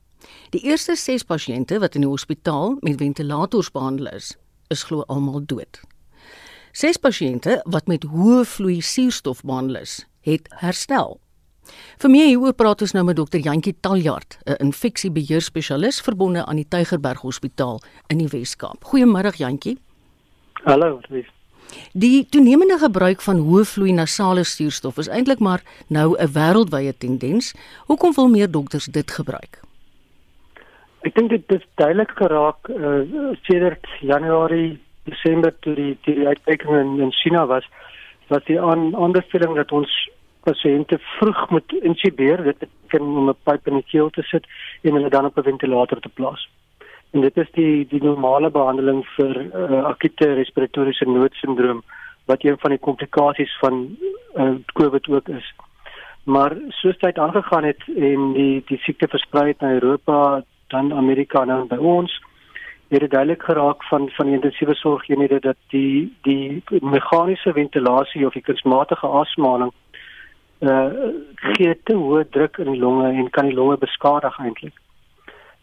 Die 0.50 0.62
eerste 0.62 0.96
6 0.96 1.24
pasiënte 1.24 1.80
wat 1.80 1.96
in 1.96 2.02
die 2.02 2.10
hospitaal 2.10 2.78
met 2.82 2.98
ventilators 2.98 3.72
behandel 3.72 4.08
is, 4.08 4.36
is 4.68 4.84
glo 4.84 5.04
almal 5.08 5.46
dood. 5.46 5.80
6 6.72 6.98
pasiënte 6.98 7.62
wat 7.66 7.88
met 7.88 8.04
hoë 8.04 8.46
vloei 8.46 8.82
suurstof 8.82 9.42
behandel 9.42 9.76
is, 9.76 10.06
het 10.22 10.48
herstel. 10.62 11.20
Vir 12.02 12.10
meer 12.10 12.28
hieroor 12.28 12.54
praat 12.54 12.82
ons 12.82 12.94
nou 12.94 13.04
met 13.06 13.16
dokter 13.16 13.40
Jantjie 13.40 13.76
Taljard, 13.80 14.38
'n 14.46 14.56
infeksiebeheerspesialis 14.60 16.02
verbonde 16.02 16.46
aan 16.46 16.56
die 16.56 16.68
Tygerberg 16.68 17.22
Hospitaal 17.22 17.82
in 18.08 18.18
die 18.18 18.28
Wes-Kaap. 18.28 18.84
Goeiemôre 18.84 19.36
Jantjie. 19.36 19.78
Hallo, 20.64 21.00
Lief. 21.10 21.28
Die 21.94 22.26
toenemende 22.30 22.78
gebruik 22.82 23.22
van 23.22 23.40
hoë 23.46 23.64
vloei 23.66 23.94
nasale 23.94 24.44
suurstof 24.44 24.98
is 24.98 25.08
eintlik 25.08 25.40
maar 25.40 25.62
nou 25.88 26.18
'n 26.18 26.32
wêreldwye 26.34 26.94
tendens. 26.98 27.54
Hoekom 27.86 28.14
wil 28.14 28.30
meer 28.30 28.52
dokters 28.52 28.86
dit 28.86 29.12
gebruik? 29.12 29.62
Ek 31.02 31.16
dink 31.16 31.30
dit 31.30 31.52
is 31.52 31.66
duidelik 31.76 32.12
geraak 32.12 32.70
uh, 32.70 33.08
sedert 33.42 33.86
Januarie, 34.02 34.80
Desember 35.04 35.54
toe 35.60 35.76
die 35.76 35.98
die 36.04 36.28
uitbreking 36.28 36.76
in, 36.76 37.00
in 37.00 37.12
China 37.12 37.46
was, 37.46 37.66
was 38.28 38.44
die 38.44 38.62
aan 38.62 38.96
aanbeveling 38.96 39.56
dat 39.56 39.72
ons 39.72 40.10
pasiënte 40.44 40.98
vroeg 41.20 41.50
moet 41.50 41.72
intubeer, 41.82 42.44
dit 42.44 42.60
beteken 42.60 43.06
om 43.06 43.30
'n 43.30 43.36
pyp 43.44 43.68
in 43.68 43.74
die 43.74 43.90
keel 43.92 44.10
te 44.10 44.22
sit 44.22 44.46
en 44.82 44.94
hulle 44.94 45.10
dan 45.10 45.26
op 45.26 45.38
'n 45.38 45.44
ventilator 45.44 46.00
te 46.00 46.10
plaas. 46.10 46.50
En 47.12 47.22
dit 47.22 47.38
is 47.38 47.50
die 47.52 47.88
die 47.90 48.04
normale 48.04 48.52
behandeling 48.54 49.02
vir 49.16 49.42
uh, 49.42 49.84
akute 49.90 50.34
respiratoriese 50.38 51.08
noodsindroom 51.10 51.82
wat 52.30 52.44
een 52.46 52.58
van 52.62 52.76
die 52.76 52.84
komplikasies 52.88 53.56
van 53.60 53.98
uh, 54.36 54.54
COVID 54.74 55.10
ook 55.10 55.30
is. 55.34 55.54
Maar 56.24 56.54
soos 56.68 56.98
tyd 56.98 57.18
aangegaan 57.18 57.64
het 57.64 57.82
en 57.96 58.34
die 58.34 58.64
die 58.70 58.78
siekte 58.78 59.08
versprei 59.08 59.48
het 59.48 59.62
na 59.62 59.72
Europa, 59.80 60.44
dan 60.68 60.94
Amerika 60.94 61.42
en 61.42 61.68
by 61.68 61.80
ons, 61.82 62.14
het 62.90 63.00
dit 63.00 63.12
duidelik 63.12 63.44
geraak 63.44 63.84
van 63.84 64.10
van 64.10 64.26
die 64.26 64.36
intensiewe 64.36 64.76
sorgeenhede 64.76 65.40
dat 65.40 65.58
die 65.70 66.14
die 66.22 66.64
meganiese 66.82 67.54
ventilasie 67.54 68.26
of 68.26 68.34
die 68.34 68.46
kunsmatige 68.46 69.08
asemhaling 69.08 69.74
uh 70.60 70.90
gee 71.36 71.76
te 71.84 71.96
hoë 71.96 72.30
druk 72.30 72.58
in 72.58 72.72
die 72.72 72.82
longe 72.82 73.10
en 73.10 73.30
kan 73.30 73.46
die 73.46 73.56
longe 73.56 73.78
beskadig 73.78 74.40
eintlik. 74.40 74.74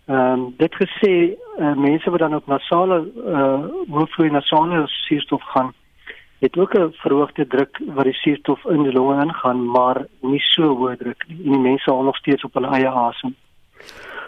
Ehm 0.07 0.33
um, 0.33 0.55
dit 0.57 0.75
gesê 0.75 1.14
uh, 1.59 1.75
mense 1.75 2.11
wat 2.11 2.19
dan 2.19 2.35
op 2.35 2.47
nasale 2.47 2.99
uh 3.35 3.64
hoofvloei 3.90 4.31
nasale 4.31 4.87
suurstof 4.87 5.42
gaan 5.42 5.75
het 6.38 6.59
ook 6.59 6.75
'n 6.75 6.92
verhoogde 6.92 7.47
druk 7.47 7.81
wat 7.95 8.05
die 8.05 8.14
suurstof 8.14 8.64
in 8.64 8.83
die 8.83 8.92
longe 8.92 9.23
ingaan 9.23 9.71
maar 9.71 10.07
nie 10.21 10.40
so 10.40 10.62
hoë 10.77 10.97
druk 10.97 11.25
nie 11.29 11.45
en 11.45 11.53
die 11.53 11.66
mense 11.71 11.90
hou 11.90 12.05
nog 12.05 12.16
steeds 12.16 12.45
op 12.45 12.55
hulle 12.55 12.69
eie 12.69 12.88
asem. 12.88 13.35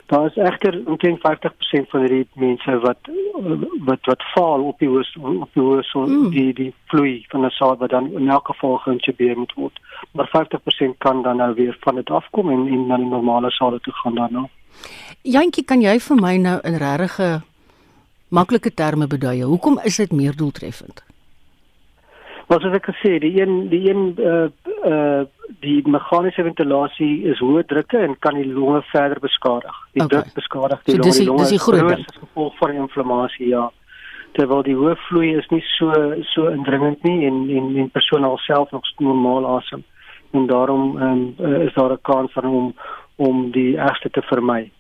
Daar 0.07 0.27
is 0.27 0.37
egter 0.37 0.83
omtrent 0.85 1.19
50% 1.19 1.89
van 1.89 2.07
die 2.07 2.27
mense 2.35 2.79
wat 2.79 2.99
wat 3.85 4.05
wat 4.05 4.23
val 4.35 4.63
op 4.63 4.79
die 4.79 4.89
hoes 4.89 5.17
op 5.21 5.51
die 5.53 5.63
hoes 5.63 5.95
mm. 5.95 6.31
die 6.31 6.53
die 6.53 6.75
vloei 6.85 7.25
van 7.29 7.41
nasaal 7.41 7.77
wat 7.77 7.91
dan 7.91 8.13
in 8.13 8.29
elk 8.29 8.47
geval 8.47 8.77
geïntubeer 8.77 9.39
moet 9.39 9.53
word. 9.55 9.81
Maar 10.13 10.29
50% 10.29 10.97
kan 10.99 11.23
dan 11.23 11.37
nou 11.37 11.55
weer 11.55 11.77
van 11.81 11.95
dit 11.95 12.11
afkom 12.11 12.51
en 12.51 12.67
en 12.67 12.87
na 12.87 12.97
die 12.97 13.07
normale 13.07 13.51
sale 13.51 13.81
toe 13.81 13.93
gaan 13.93 14.15
daarna. 14.15 14.49
Jantjie, 15.23 15.65
kan 15.65 15.81
jy 15.83 15.99
vir 15.99 16.17
my 16.17 16.37
nou 16.37 16.61
in 16.65 16.79
regte 16.79 17.43
maklike 18.29 18.71
terme 18.71 19.07
bedui 19.07 19.43
hoekom 19.43 19.81
is 19.85 19.97
dit 19.97 20.13
meer 20.13 20.37
doeltreffend? 20.37 21.03
Wat 22.49 22.65
ek 22.65 22.87
gesê, 22.89 23.19
die 23.21 23.35
een 23.41 23.69
die 23.69 23.83
een 23.91 24.15
uh 24.17 24.49
uh 24.89 25.25
die 25.61 25.83
meganiese 25.85 26.45
ventilasie 26.45 27.25
is 27.29 27.41
hoë 27.45 27.65
drukke 27.69 27.99
en 27.99 28.15
kan 28.25 28.37
die 28.37 28.47
longe 28.47 28.81
verder 28.93 29.21
beskadig. 29.21 29.75
Die 29.93 30.05
okay. 30.05 30.23
druk 30.23 30.35
beskadig 30.37 30.81
die 30.87 30.95
so, 30.95 30.99
longe. 30.99 31.11
Dis 31.11 31.19
die, 31.19 31.37
dis 31.37 31.53
die 31.53 31.61
groot 31.65 31.99
is 31.99 32.21
gevolg 32.21 32.57
van 32.61 32.73
inflammasie, 32.85 33.51
ja. 33.53 33.67
Terwyl 34.37 34.65
die 34.65 34.77
hoë 34.79 34.95
vloei 35.09 35.35
is 35.37 35.49
nie 35.53 35.61
so 35.75 35.93
so 36.33 36.49
indringend 36.53 37.05
nie 37.05 37.27
en 37.29 37.45
en 37.53 37.69
die 37.75 37.89
persoon 37.93 38.25
alself 38.25 38.73
nog 38.73 38.89
normaal 38.97 39.49
asem. 39.59 39.85
En 40.37 40.47
daarom 40.47 40.97
um, 41.03 41.23
is 41.67 41.75
daar 41.75 41.93
'n 41.93 42.01
kans 42.03 42.33
vir 42.33 42.49
hom 42.49 42.75
om 43.19 43.51
die 43.55 43.77
ergste 43.77 44.11
te 44.11 44.23
vermy. 44.31 44.71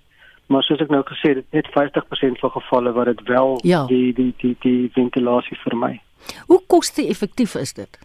Maar 0.48 0.64
soos 0.64 0.81
ek 0.81 0.92
nou 0.92 1.03
gesê 1.05 1.35
het, 1.37 1.46
net 1.53 1.68
50% 1.74 2.40
van 2.40 2.53
gevalle 2.55 2.92
waar 2.96 3.11
dit 3.11 3.22
wel 3.29 3.59
ja. 3.68 3.85
die 3.90 4.12
die 4.16 4.33
die 4.40 4.55
die 4.64 4.90
ventilasie 4.94 5.59
vermy. 5.64 5.98
Hoe 6.46 6.61
koste-effektief 6.66 7.55
is 7.61 7.74
dit? 7.77 7.98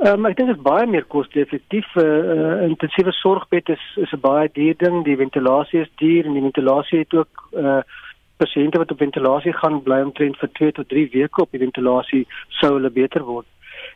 Um, 0.00 0.24
ek 0.24 0.36
dink 0.38 0.48
dit 0.48 0.56
is 0.56 0.64
baie 0.64 0.86
meer 0.88 1.04
koste-effektief. 1.12 1.88
uh, 2.00 2.04
uh, 2.04 2.60
Intensiewe 2.68 3.12
sorgbed 3.12 3.68
is 3.74 3.82
is 4.00 4.12
'n 4.16 4.20
baie 4.20 4.48
duur 4.52 4.76
ding. 4.78 5.02
Die 5.04 5.16
ventilasie 5.16 5.80
is 5.80 5.90
duur 5.96 6.26
en 6.26 6.38
die 6.38 6.46
ventilasie 6.48 7.02
het 7.04 7.14
ook 7.14 7.48
uh 7.52 7.80
pasiënte 8.40 8.78
wat 8.80 8.90
op 8.90 9.02
ventilasie 9.04 9.52
gaan 9.52 9.82
bly 9.84 9.98
omtrent 10.00 10.38
vir 10.40 10.50
2 10.58 10.72
tot 10.72 10.88
3 10.88 11.08
weke 11.12 11.42
op 11.42 11.50
die 11.52 11.60
ventilasie 11.60 12.22
sou 12.60 12.70
hulle 12.78 12.90
beter 12.90 13.24
word. 13.24 13.46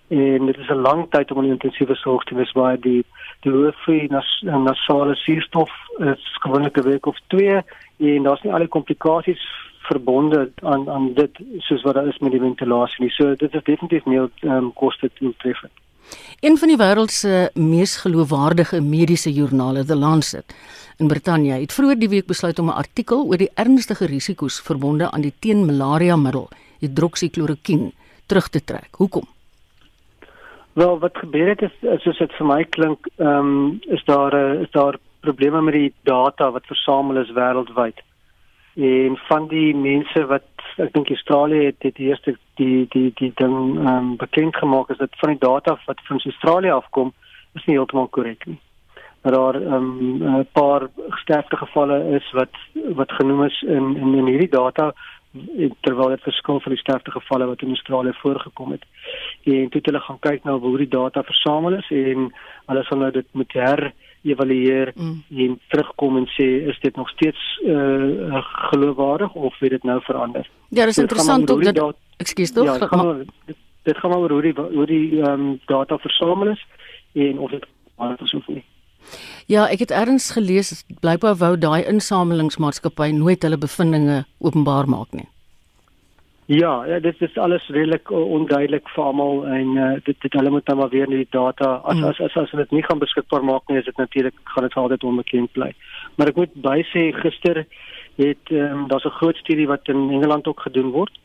En 0.08 0.46
dit 0.46 0.58
is 0.58 0.68
'n 0.68 0.80
lang 0.80 1.06
tyd 1.10 1.30
om 1.32 1.44
in 1.44 1.50
intensiewe 1.50 1.94
sorg 1.94 2.24
te 2.24 2.34
wees 2.34 2.52
waar 2.52 2.80
die 2.80 3.04
die 3.40 3.52
hoofvloei 3.52 4.06
nas, 4.08 4.42
nasale 4.42 5.14
suurstof 5.14 5.70
is 5.98 6.24
gewoonlik 6.40 6.78
'n 6.78 6.82
week 6.82 7.06
of 7.06 7.18
2 7.26 7.62
en 7.98 8.22
daar's 8.22 8.42
nie 8.42 8.52
al 8.52 8.58
die 8.58 8.68
komplikasies 8.68 9.42
verbonde 9.78 10.50
aan 10.62 10.90
aan 10.90 11.14
dit 11.14 11.38
soos 11.58 11.82
wat 11.82 11.94
daar 11.94 12.06
is 12.08 12.18
met 12.18 12.30
die 12.30 12.40
ventilasie 12.40 13.04
nie. 13.04 13.10
So 13.10 13.34
dit 13.34 13.54
is 13.54 13.62
definitief 13.62 14.04
nie 14.04 14.20
um, 14.42 14.72
koste 14.72 15.10
doeltreffend. 15.20 15.72
Een 16.40 16.58
van 16.58 16.68
die 16.68 16.76
wêreld 16.76 17.10
se 17.10 17.50
mees 17.54 17.96
geloofwaardige 17.96 18.80
mediese 18.80 19.32
joernale, 19.32 19.84
The 19.84 19.96
Lancet, 19.96 20.54
in 20.96 21.08
Brittanje, 21.08 21.60
het 21.60 21.72
vroeër 21.72 21.98
die 21.98 22.08
week 22.08 22.26
besluit 22.26 22.58
om 22.58 22.68
'n 22.68 22.80
artikel 22.84 23.24
oor 23.24 23.36
die 23.36 23.50
ernstige 23.54 24.06
risiko's 24.06 24.60
verbonde 24.60 25.10
aan 25.10 25.20
die 25.20 25.34
teen-malaria-middel, 25.38 26.48
hidroksikloroquine, 26.78 27.92
terug 28.26 28.48
te 28.48 28.64
trek. 28.64 28.88
Hoekom? 28.96 29.33
Wel, 30.74 30.98
wat 30.98 31.18
gebeur 31.18 31.48
het 31.48 31.62
is 31.62 32.02
soos 32.02 32.18
dit 32.18 32.32
vir 32.34 32.46
my 32.46 32.62
klink, 32.64 33.06
ehm 33.16 33.50
um, 33.50 33.80
is 33.96 34.02
daar 34.04 34.34
'n 34.34 34.62
is 34.62 34.70
daar 34.70 34.98
probleme 35.20 35.60
met 35.62 35.74
die 35.74 35.92
data 36.02 36.50
wat 36.50 36.66
versamel 36.66 37.16
is 37.16 37.30
wêreldwyd. 37.30 37.98
En 38.74 39.16
van 39.16 39.48
die 39.48 39.74
mense 39.76 40.26
wat 40.26 40.50
ek 40.76 40.92
dink 40.92 41.08
Australië 41.08 41.64
het 41.64 41.80
dit 41.80 41.98
eerste 41.98 42.36
die 42.54 42.86
die 42.90 43.12
die 43.14 43.32
ding 43.34 43.56
ehm 43.78 43.88
um, 43.88 44.16
bekend 44.16 44.56
gemaak 44.56 44.90
is 44.90 44.98
dat 44.98 45.20
van 45.22 45.30
die 45.30 45.48
data 45.48 45.78
wat 45.86 46.00
van 46.04 46.20
Australië 46.24 46.70
afkom 46.70 47.12
is 47.54 47.64
nie 47.64 47.76
heeltemal 47.76 48.08
korrek 48.08 48.46
nie. 48.46 48.58
Maar 49.22 49.32
daar 49.32 49.54
ehm 49.54 49.74
um, 49.74 50.38
'n 50.40 50.48
paar 50.52 50.88
sterfte 51.22 51.56
gevalle 51.56 51.98
is 52.18 52.32
wat 52.32 52.54
wat 52.94 53.12
genoem 53.12 53.44
is 53.44 53.62
in 53.62 53.96
in, 53.96 54.14
in 54.14 54.26
hierdie 54.26 54.54
data 54.60 54.92
terwyl 55.80 56.08
dit 56.08 56.22
verskil 56.22 56.60
van 56.60 56.72
die 56.72 56.80
sterfte 56.80 57.10
gevalle 57.10 57.46
wat 57.46 57.62
in 57.62 57.74
Australië 57.74 58.12
voorgekom 58.14 58.70
het. 58.70 58.84
En 59.42 59.68
toe 59.68 59.80
het 59.80 59.86
hulle 59.86 60.00
gaan 60.00 60.18
kyk 60.18 60.44
na 60.44 60.58
hoe 60.58 60.78
die 60.78 60.88
data 60.88 61.22
versamel 61.22 61.78
is 61.78 61.90
en 61.90 62.28
hulle 62.66 62.84
sal 62.84 62.98
nou 62.98 63.10
dit 63.10 63.26
moet 63.32 63.52
her 63.52 63.92
evalueer 64.24 64.92
mm. 64.94 65.22
en 65.44 65.58
terugkom 65.68 66.16
en 66.16 66.26
sê 66.36 66.46
is 66.70 66.78
dit 66.80 66.96
nog 66.96 67.08
steeds 67.08 67.42
uh, 67.64 68.40
geloofwaardig 68.70 69.34
of 69.34 69.58
het 69.58 69.70
dit 69.70 69.82
nou 69.82 70.00
verander? 70.02 70.48
Ja, 70.68 70.84
dis 70.84 70.94
so, 70.94 71.00
interessant 71.00 71.50
ook 71.50 71.64
dat 71.64 71.96
ekskuus 72.16 72.52
tog. 72.52 72.64
Ja, 72.64 72.86
gaan 72.86 73.06
maar, 73.06 73.24
dit, 73.46 73.56
dit 73.82 73.98
gaan 73.98 74.10
maar 74.10 74.18
oor 74.18 74.30
hoe 74.30 74.42
die 74.42 74.54
hoe 74.54 74.86
die 74.86 75.20
ehm 75.20 75.40
um, 75.40 75.60
data 75.66 75.98
versamel 75.98 76.48
is 76.48 76.66
en 77.12 77.38
of 77.38 77.50
dit 77.50 77.66
anders 77.96 78.22
is 78.22 78.34
of 78.34 78.48
nie. 78.48 78.64
Ja, 79.46 79.68
ek 79.68 79.78
het 79.78 79.90
ergens 79.90 80.30
gelees 80.32 80.84
blykbaar 81.00 81.36
wou 81.36 81.56
daai 81.58 81.84
insamelingsmaatskappy 81.84 83.10
nooit 83.12 83.42
hulle 83.42 83.58
bevindinge 83.58 84.24
openbaar 84.38 84.88
maak 84.88 85.12
nie. 85.12 85.28
Ja, 86.46 86.84
ja, 86.84 86.98
dit 87.00 87.20
is 87.22 87.38
alles 87.40 87.66
redelik 87.72 88.10
onduidelik 88.10 88.88
vir 88.92 89.04
almal 89.04 89.46
en 89.48 89.76
uh, 89.80 89.92
dit 90.04 90.16
dit 90.20 90.32
hulle 90.32 90.50
moet 90.50 90.66
dan 90.66 90.76
maar 90.76 90.90
weer 90.92 91.08
die 91.08 91.26
data 91.30 91.80
as 91.84 91.96
mm. 91.96 92.04
as 92.04 92.20
as 92.20 92.36
as 92.36 92.50
hulle 92.50 92.66
dit 92.66 92.76
nie 92.76 92.84
gaan 92.84 93.00
beskikbaar 93.00 93.44
maak 93.44 93.68
nie, 93.68 93.78
is 93.78 93.88
dit 93.88 93.96
natuurlik 93.96 94.36
gaan 94.44 94.68
dit 94.68 94.76
altyd 94.82 95.04
onbekend 95.04 95.52
bly. 95.52 95.70
Maar 96.16 96.32
ek 96.34 96.40
moet 96.42 96.52
bysê 96.66 97.06
gister 97.16 97.64
het 98.20 98.52
um, 98.52 98.88
daar's 98.88 99.08
'n 99.08 99.16
groot 99.20 99.36
studie 99.36 99.66
wat 99.66 99.88
in 99.88 100.10
Engeland 100.10 100.46
ook 100.46 100.60
gedoen 100.60 100.90
word 100.90 101.16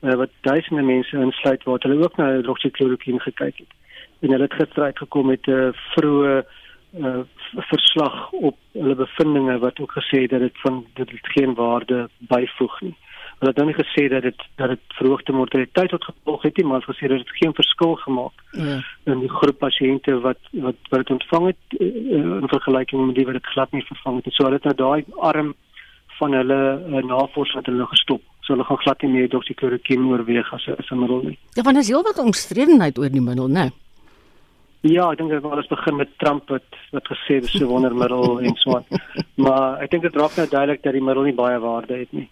uh, 0.00 0.14
wat 0.14 0.30
duisende 0.40 0.82
mense 0.82 1.16
insluit 1.16 1.62
waar 1.62 1.78
hulle 1.84 2.04
ook 2.04 2.16
na 2.16 2.32
hydroxychloroquine 2.32 3.20
gekyk 3.20 3.56
het. 3.58 3.72
En 4.20 4.30
hulle 4.30 4.48
het 4.48 4.60
gister 4.60 4.82
uitgekom 4.82 5.26
met 5.26 5.46
'n 5.46 5.50
uh, 5.50 5.72
vroeë 5.94 6.36
uh, 6.36 6.42
verslag 7.70 8.30
op 8.32 8.56
hulle 8.72 8.94
bevindinge 8.94 9.58
wat 9.58 9.80
ook 9.80 9.92
gesê 9.92 10.22
het 10.22 10.30
dat 10.30 10.40
dit 10.40 10.60
van 10.60 10.84
dit 10.94 11.10
geen 11.22 11.54
waarde 11.54 12.08
byvoeg 12.18 12.80
nie. 12.80 12.96
Hulle 13.38 13.50
het 13.50 13.56
nou 13.56 13.66
nie 13.66 13.84
gesê 13.84 14.08
dat 14.08 14.22
dit 14.22 14.42
dat 14.56 14.68
dit 14.68 14.80
verhoogde 14.88 15.32
mortaliteit 15.32 15.88
tot 15.90 16.04
gevolg 16.04 16.42
het 16.42 16.56
nie, 16.56 16.66
maar 16.66 16.82
gesê 16.82 17.08
dat 17.08 17.18
dit 17.18 17.36
geen 17.40 17.54
verskil 17.54 17.94
gemaak 17.94 18.32
ja. 18.50 18.76
in 19.04 19.20
die 19.20 19.28
groep 19.28 19.58
pasiënte 19.58 20.20
wat 20.20 20.38
wat 20.50 20.76
wat 20.90 21.00
dit 21.00 21.10
ontvang 21.10 21.46
het 21.46 21.80
uh, 21.80 21.88
in 22.40 22.48
vergelyking 22.54 23.06
met 23.06 23.16
die 23.16 23.24
wat 23.24 23.40
dit 23.40 23.52
glad 23.54 23.72
nie 23.72 23.84
vervang 23.88 24.20
het. 24.20 24.34
So 24.34 24.44
hulle 24.44 24.60
het 24.60 24.68
nou 24.70 24.74
daai 24.74 25.04
arm 25.16 25.54
van 26.18 26.32
hulle 26.32 26.60
uh, 26.78 27.04
navorsing 27.08 27.64
het 27.64 27.72
hulle 27.72 27.86
gestop. 27.86 28.22
So 28.40 28.52
hulle 28.52 28.64
gaan 28.68 28.82
glad 28.84 29.02
nie 29.02 29.12
meer 29.16 29.28
doksikloroquine 29.28 30.06
oorweeg 30.12 30.52
as 30.52 30.68
'n 30.68 30.98
middel 30.98 31.22
nie. 31.22 31.38
Ja, 31.54 31.62
want 31.62 31.76
as 31.76 31.88
jy 31.88 32.02
wat 32.02 32.18
omstredenheid 32.18 32.98
oor 32.98 33.10
die 33.10 33.26
middel, 33.30 33.48
né? 33.48 33.70
Ja, 34.82 35.12
ek 35.12 35.18
dink 35.20 35.30
dit 35.30 35.44
was 35.46 35.68
begin 35.70 35.96
met 35.96 36.10
Trump 36.18 36.48
wat 36.50 36.78
wat 36.90 37.06
gesê 37.06 37.38
het 37.38 37.54
'n 37.54 37.70
wondermiddel 37.70 38.40
en 38.40 38.56
so 38.56 38.76
aan. 38.76 38.86
Maar 39.36 39.82
ek 39.82 39.90
dink 39.90 40.02
dit 40.02 40.16
raak 40.16 40.36
nou 40.36 40.48
duidelik 40.48 40.82
dat 40.82 40.92
die 40.92 41.02
middel 41.02 41.22
nie 41.22 41.34
baie 41.34 41.58
waarde 41.58 41.94
het 41.94 42.12
nie. 42.12 42.28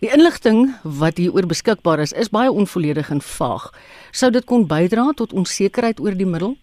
Die 0.00 0.10
inligting 0.10 0.74
wat 0.82 1.16
hieroor 1.16 1.46
beskikbaar 1.46 1.98
is, 1.98 2.12
is 2.12 2.30
baie 2.30 2.50
onvolledig 2.50 3.10
en 3.10 3.20
vaag. 3.20 3.72
Sou 4.10 4.30
dit 4.30 4.44
kon 4.44 4.66
bydra 4.66 5.12
tot 5.14 5.32
onsekerheid 5.32 6.00
oor 6.00 6.14
die 6.14 6.26
middel? 6.26 6.56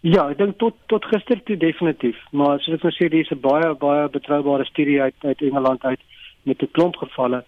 Ja, 0.00 0.28
ek 0.30 0.38
dink 0.38 0.58
tot 0.58 0.74
tot 0.86 1.04
gister 1.04 1.40
toe 1.44 1.56
definitief, 1.56 2.16
maar 2.32 2.60
soos 2.60 2.74
ek 2.76 2.82
nou 2.82 2.92
sê, 2.92 3.08
dis 3.10 3.30
'n 3.30 3.40
baie 3.40 3.74
baie 3.74 4.08
betroubare 4.08 4.64
studie 4.64 5.00
uit 5.02 5.14
uit 5.20 5.42
Engeland 5.42 5.84
uit 5.84 6.00
met 6.44 6.62
'n 6.62 6.72
klomp 6.72 6.96
gevalle 6.96 7.44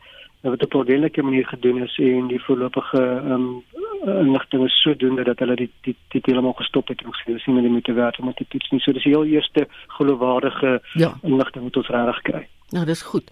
wat 0.50 0.62
op 0.62 0.74
'n 0.74 0.76
ordentlike 0.76 1.22
manier 1.22 1.46
gedoen 1.46 1.82
is 1.82 1.98
en 1.98 2.26
die 2.26 2.44
voorlopige 2.44 3.02
ehm 3.02 3.32
um, 3.32 3.62
inligting 4.04 4.64
is 4.64 4.82
sodoende 4.82 5.24
dat 5.24 5.38
hulle 5.38 5.56
die 5.56 5.70
die 5.80 5.96
die 6.08 6.20
heeltemal 6.24 6.52
gestop 6.52 6.88
het 6.88 7.02
en 7.02 7.10
dis 7.26 7.46
nie 7.46 7.54
meer 7.54 7.62
die 7.62 7.70
moeite 7.70 7.92
werd 7.92 8.18
om 8.18 8.34
te 8.34 8.44
toets 8.48 8.70
nie. 8.70 8.80
So 8.80 8.92
dis 8.92 9.02
die 9.02 9.12
heel 9.12 9.24
eerste 9.24 9.66
geloofwaardige 9.86 10.80
ja. 10.92 11.14
inligting 11.22 11.64
wat 11.64 11.76
ons 11.76 11.88
regtig 11.88 12.22
kry. 12.22 12.46
Nou, 12.74 12.84
dis 12.84 13.02
goed. 13.02 13.30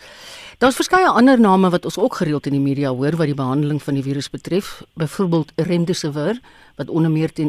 Daar's 0.59 0.77
verskeie 0.79 1.09
ander 1.11 1.41
name 1.41 1.71
wat 1.71 1.85
ons 1.85 1.99
ook 1.99 2.15
gereeld 2.15 2.47
in 2.47 2.53
die 2.53 2.63
media 2.63 2.93
hoor 2.95 3.17
wat 3.19 3.27
die 3.27 3.35
behandeling 3.35 3.83
van 3.83 3.95
die 3.95 4.03
virus 4.03 4.31
betref, 4.31 4.83
byvoorbeeld 4.95 5.53
Remdesivir 5.57 6.39
wat 6.77 6.89
onder 6.89 7.11
meer 7.11 7.33
teen 7.33 7.43